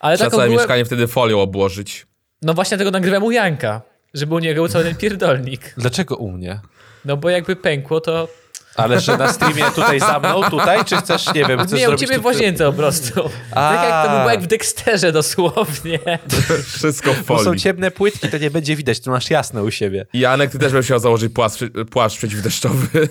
Ale 0.00 0.16
Trzeba 0.16 0.30
tak 0.30 0.36
całe 0.36 0.44
ogółem, 0.44 0.60
mieszkanie 0.60 0.84
wtedy 0.84 1.06
folią 1.06 1.40
obłożyć. 1.40 2.06
no 2.42 2.54
właśnie 2.54 2.78
tego 2.78 2.90
nagrywam 2.90 3.22
u 3.22 3.30
Janka, 3.30 3.82
żeby 4.14 4.34
u 4.34 4.38
niego 4.38 4.62
był 4.62 4.68
cały 4.68 4.84
ten 4.84 4.96
pierdolnik. 4.96 5.74
Dlaczego 5.76 6.16
u 6.16 6.30
mnie? 6.30 6.60
No 7.04 7.16
bo 7.16 7.30
jakby 7.30 7.56
pękło, 7.56 8.00
to... 8.00 8.28
Ale 8.76 9.00
że 9.00 9.16
na 9.18 9.32
streamie 9.32 9.64
tutaj 9.74 10.00
za 10.00 10.18
mną, 10.20 10.42
tutaj, 10.50 10.84
czy 10.84 10.96
chcesz, 10.96 11.34
nie 11.34 11.44
wiem, 11.44 11.60
chcesz 11.60 11.78
Nie, 11.80 11.86
u 11.86 11.88
zrobić... 11.88 12.00
ciebie 12.00 12.14
tu- 12.16 12.22
w 12.22 12.24
łazience 12.24 12.64
po 12.66 12.72
prostu. 12.72 13.14
Tak 13.54 13.82
jak 13.90 14.04
to 14.04 14.10
A. 14.10 14.18
było 14.18 14.30
jak 14.30 14.40
w 14.42 14.46
Dexterze 14.46 15.12
dosłownie. 15.12 15.98
Wszystko 16.76 17.12
w 17.14 17.24
Bo 17.24 17.38
są 17.38 17.44
folii. 17.44 17.60
ciemne 17.60 17.90
płytki, 17.90 18.28
to 18.28 18.38
nie 18.38 18.50
będzie 18.50 18.76
widać, 18.76 19.00
tu 19.00 19.10
masz 19.10 19.30
jasne 19.30 19.62
u 19.62 19.70
siebie. 19.70 20.06
Janek, 20.12 20.50
ty 20.50 20.58
też 20.58 20.72
będziesz 20.72 20.86
musiał 20.88 20.98
założyć 20.98 21.32
płaszcz, 21.32 21.60
płaszcz 21.90 22.16
przeciwdeszczowy. 22.18 23.08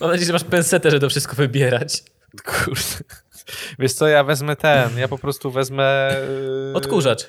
Mam 0.00 0.10
nadzieję, 0.10 0.26
że 0.26 0.32
masz 0.32 0.44
pensetę, 0.44 0.90
żeby 0.90 1.00
to 1.00 1.08
wszystko 1.10 1.36
wybierać. 1.36 2.02
Kurde. 2.44 3.04
Wiesz 3.78 3.92
co, 3.92 4.08
ja 4.08 4.24
wezmę 4.24 4.56
ten, 4.56 4.98
ja 4.98 5.08
po 5.08 5.18
prostu 5.18 5.50
wezmę... 5.50 6.16
yy, 6.68 6.72
Odkurzacz. 6.76 7.26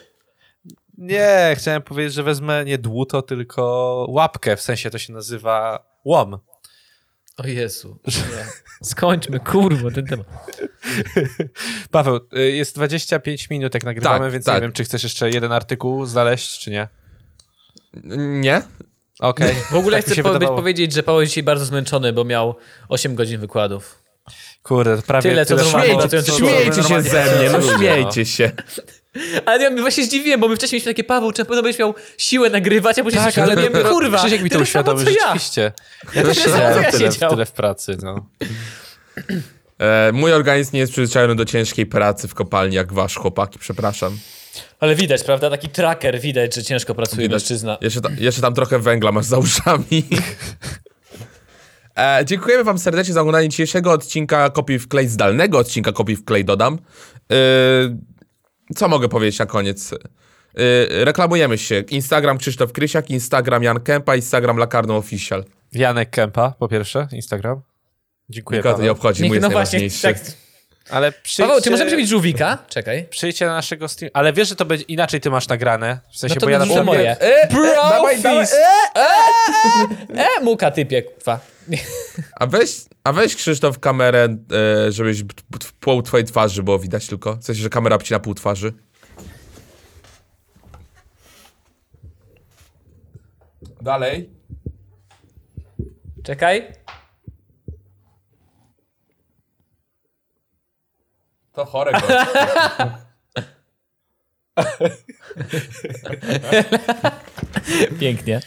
Nie, 0.98 1.56
chciałem 1.58 1.82
powiedzieć, 1.82 2.14
że 2.14 2.24
wezmę 2.24 2.66
nie 2.66 2.78
dłuto, 2.78 3.22
tylko 3.22 4.06
łapkę, 4.10 4.56
w 4.58 4.62
sensie 4.62 4.90
to 4.90 4.98
się 4.98 5.14
nazywa 5.14 5.86
łom. 6.06 6.38
O 7.38 7.48
Jezu. 7.48 8.00
Nie. 8.08 8.46
Skończmy, 8.84 9.40
kurwa, 9.40 9.92
ten 9.92 10.06
temat. 10.08 10.28
Paweł, 11.92 12.20
y, 12.38 12.52
jest 12.52 12.76
25 12.76 13.50
minut 13.50 13.74
jak 13.74 13.84
nagrywamy, 13.84 14.26
Tak, 14.26 14.32
więc 14.32 14.46
tak. 14.46 14.56
nie 14.56 14.62
wiem, 14.62 14.72
czy 14.72 14.84
chcesz 14.84 15.04
jeszcze 15.04 15.30
jeden 15.30 15.52
artykuł 15.52 16.06
znaleźć, 16.06 16.60
czy 16.60 16.72
nie. 16.72 16.88
Nie? 18.42 18.62
Okej. 19.20 19.56
W 19.72 19.76
ogóle 19.76 20.04
Tak 20.04 20.12
chcę 20.12 20.24
po- 20.24 20.34
wydawało. 20.34 20.58
powiedzieć, 20.58 20.94
że 20.94 21.04
Paweł 21.04 21.22
jest 21.22 21.32
dzisiaj 21.32 21.44
bardzo 21.44 21.66
zmęczony, 21.66 22.14
bo 22.14 22.24
miał 22.24 22.56
8 22.90 23.16
godzin 23.16 23.40
wykładów. 23.40 24.04
Kurde, 24.64 25.02
prawie 25.02 25.30
Tyle, 25.30 25.46
co 25.46 25.56
tyle 25.56 25.70
człowiek. 25.70 26.24
Śmiejcie 26.38 26.84
się 26.84 27.02
ze 27.02 27.38
mnie, 27.38 27.50
no 27.50 27.78
śmiejcie 27.78 28.26
się. 28.26 28.52
Ale 29.46 29.64
ja 29.64 29.72
właśnie 29.82 30.06
zdziwiłem, 30.06 30.40
bo 30.40 30.48
my 30.48 30.56
wcześniej 30.56 30.78
mieliśmy 30.78 30.94
takie, 30.94 31.04
Paweł, 31.04 31.32
czy 31.32 31.42
na 31.42 31.46
pewno 31.46 31.64
będziesz 31.64 31.80
miał 31.80 31.96
siłę 32.18 32.50
nagrywać, 32.50 33.00
a 33.00 33.04
później 33.04 33.24
Tak, 33.24 33.38
ale 33.38 33.56
robiłem, 33.56 33.88
kurwa, 33.88 34.18
Krzysiek 34.18 34.42
mi 34.42 34.50
to 34.50 34.60
uświadomił, 34.60 35.06
co 35.06 35.12
ja. 35.12 35.18
rzeczywiście. 35.20 35.72
Ja 36.16 36.24
też 36.24 36.38
siedziałem 36.38 36.84
ja 36.84 36.92
tyle, 36.92 37.12
siedział. 37.12 37.30
tyle 37.30 37.46
w 37.46 37.52
pracy, 37.52 37.98
no. 38.04 38.26
E, 39.80 40.12
mój 40.12 40.34
organizm 40.34 40.72
nie 40.74 40.80
jest 40.80 40.92
przyzwyczajony 40.92 41.36
do 41.36 41.46
ciężkiej 41.46 41.86
pracy 41.86 42.28
w 42.28 42.34
kopalni, 42.34 42.76
jak 42.76 42.94
wasz 42.94 43.16
chłopaki, 43.16 43.60
przepraszam. 43.60 44.18
Ale 44.80 44.96
widać, 44.96 45.24
prawda? 45.24 45.50
Taki 45.50 45.70
tracker, 45.70 46.20
widać, 46.20 46.56
że 46.56 46.64
ciężko 46.64 46.96
pracuje 46.96 47.22
Widać. 47.22 47.42
mężczyzna. 47.42 47.78
Jeszcze, 47.82 48.02
ta, 48.02 48.10
jeszcze 48.18 48.42
tam 48.42 48.54
trochę 48.54 48.80
węgla 48.80 49.12
masz 49.12 49.26
za 49.26 49.38
uszami. 49.38 50.04
E, 51.98 52.26
dziękujemy 52.26 52.64
wam 52.64 52.80
serdecznie 52.80 53.14
za 53.14 53.22
oglądanie 53.22 53.50
dzisiejszego 53.50 53.92
odcinka 53.92 54.50
Kopii 54.50 54.80
w 54.80 54.88
klej, 54.88 55.08
zdalnego 55.08 55.58
odcinka 55.58 55.92
Kopii 55.92 56.16
w 56.16 56.26
klej 56.26 56.46
dodam. 56.46 56.74
E, 57.32 57.36
co 58.74 58.88
mogę 58.88 59.10
powiedzieć 59.10 59.40
na 59.40 59.46
koniec? 59.46 59.94
E, 59.94 59.98
reklamujemy 61.06 61.58
się. 61.58 61.80
Instagram 61.80 62.38
Krzysztof 62.38 62.72
Krysiak, 62.72 63.10
Instagram 63.10 63.64
Jan 63.64 63.80
Kępa, 63.80 64.16
Instagram 64.16 64.58
Lakarno 64.58 64.98
Official. 64.98 65.46
Janek 65.72 66.10
Kępa, 66.10 66.54
po 66.60 66.68
pierwsze, 66.68 67.08
Instagram. 67.12 67.62
Dziękuję 68.30 68.60
Nikogo 68.60 68.76
to 68.78 68.84
nie 68.84 68.92
obchodzi, 68.92 69.24
mój 69.24 69.30
Niech, 69.30 69.36
jest 69.36 69.44
no 69.44 69.50
właśnie, 69.50 69.80
najważniejszy. 69.80 70.26
tak. 70.32 70.43
Ale 70.90 71.12
przyjdźcie, 71.12 71.44
Paweł, 71.44 71.62
czy 71.62 71.72
możemy 71.72 71.90
zrobić 71.90 72.10
żółwika? 72.10 72.58
Czekaj. 72.70 73.06
przyjdźcie 73.10 73.46
na 73.46 73.54
naszego 73.54 73.88
stream. 73.88 74.12
Ale 74.14 74.34
wiesz, 74.34 74.50
że 74.50 74.56
to 74.56 74.66
będzie 74.66 74.86
inaczej 74.86 75.22
ty 75.22 75.30
masz 75.30 75.48
nagrane. 75.48 76.00
W 76.12 76.18
sensie, 76.18 76.36
No 76.36 76.40
to 76.40 76.46
bo 76.46 76.50
ja 76.50 76.60
na 76.60 76.66
przykład... 76.66 76.86
moje. 76.86 77.20
E, 77.20 77.48
Bro, 77.48 77.64
dawaj, 77.76 78.22
dawaj, 78.22 78.46
fist. 78.46 78.56
E, 80.16 80.42
muka 80.44 80.72
typie, 80.72 81.02
kwa. 81.04 81.40
A 82.40 82.48
weź, 82.48 82.82
a 83.04 83.14
weź 83.14 83.36
Krzysztof 83.36 83.80
kamerę, 83.80 84.38
e, 84.88 84.92
żebyś 84.92 85.24
b- 85.24 85.34
pół 85.80 86.02
twojej 86.02 86.26
twarzy 86.26 86.64
było 86.64 86.80
widać 86.80 87.08
tylko. 87.08 87.36
W 87.36 87.44
sensie, 87.44 87.62
że 87.62 87.70
kamera 87.70 87.98
na 88.12 88.20
pół 88.20 88.34
twarzy. 88.34 88.74
Dalej. 93.82 94.30
Czekaj. 96.24 96.68
To 101.54 101.66
chore 101.66 101.92
goście. 101.92 102.26
Pięknie. 108.00 108.40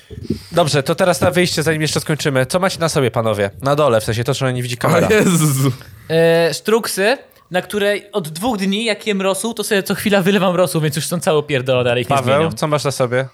Dobrze, 0.53 0.83
to 0.83 0.95
teraz 0.95 1.21
na 1.21 1.31
wyjście, 1.31 1.63
zanim 1.63 1.83
jeszcze 1.83 2.01
skończymy. 2.01 2.47
Co 2.47 2.59
macie 2.61 2.79
na 2.81 2.89
sobie, 2.89 3.11
panowie? 3.11 3.51
Na 3.63 3.77
dole, 3.77 4.01
w 4.01 4.05
sensie 4.05 4.25
to, 4.25 4.35
że 4.35 4.53
nie 4.53 4.63
widzi 4.63 4.77
O 4.77 4.79
kamera. 4.79 5.09
Jezu. 5.11 5.73
E, 6.11 6.55
sztruksy, 6.55 7.19
na 7.51 7.63
której 7.63 8.13
od 8.13 8.29
dwóch 8.29 8.59
dni, 8.59 8.85
jak 8.85 9.07
jem 9.07 9.23
rosół, 9.23 9.55
to 9.55 9.65
sobie 9.65 9.83
co 9.83 9.95
chwila 9.95 10.23
wylewam 10.23 10.57
rosół, 10.57 10.81
więc 10.81 10.97
już 10.97 11.07
są 11.07 11.21
całe 11.21 11.43
pierdolone, 11.43 11.91
ale 11.91 12.01
ich 12.01 12.11
nie 12.11 12.17
Paweł, 12.17 12.53
co 12.53 12.67
masz 12.67 12.85
na 12.85 12.91
sobie? 12.91 13.29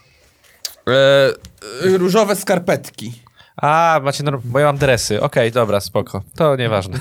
E, 0.89 1.99
różowe 1.99 2.37
skarpetki. 2.37 3.13
A, 3.57 4.01
macie 4.03 4.25
bo 4.45 4.59
ja 4.59 4.67
mam 4.67 4.79
dresy. 4.79 5.21
Okej, 5.21 5.53
dobra, 5.53 5.81
spoko. 5.81 6.23
To 6.37 6.57
nieważne. 6.57 6.99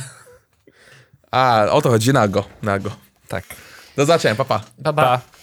A, 1.32 1.66
o 1.72 1.82
to 1.82 1.90
chodzi, 1.90 2.14
nago. 2.14 2.46
Nago. 2.62 2.92
Tak. 3.28 3.44
Do 3.96 4.06
zobaczenia, 4.06 4.36
papa. 4.36 4.60
Pa. 4.84 4.94
Pa, 4.94 4.94
pa. 4.94 5.04
Pa. 5.04 5.41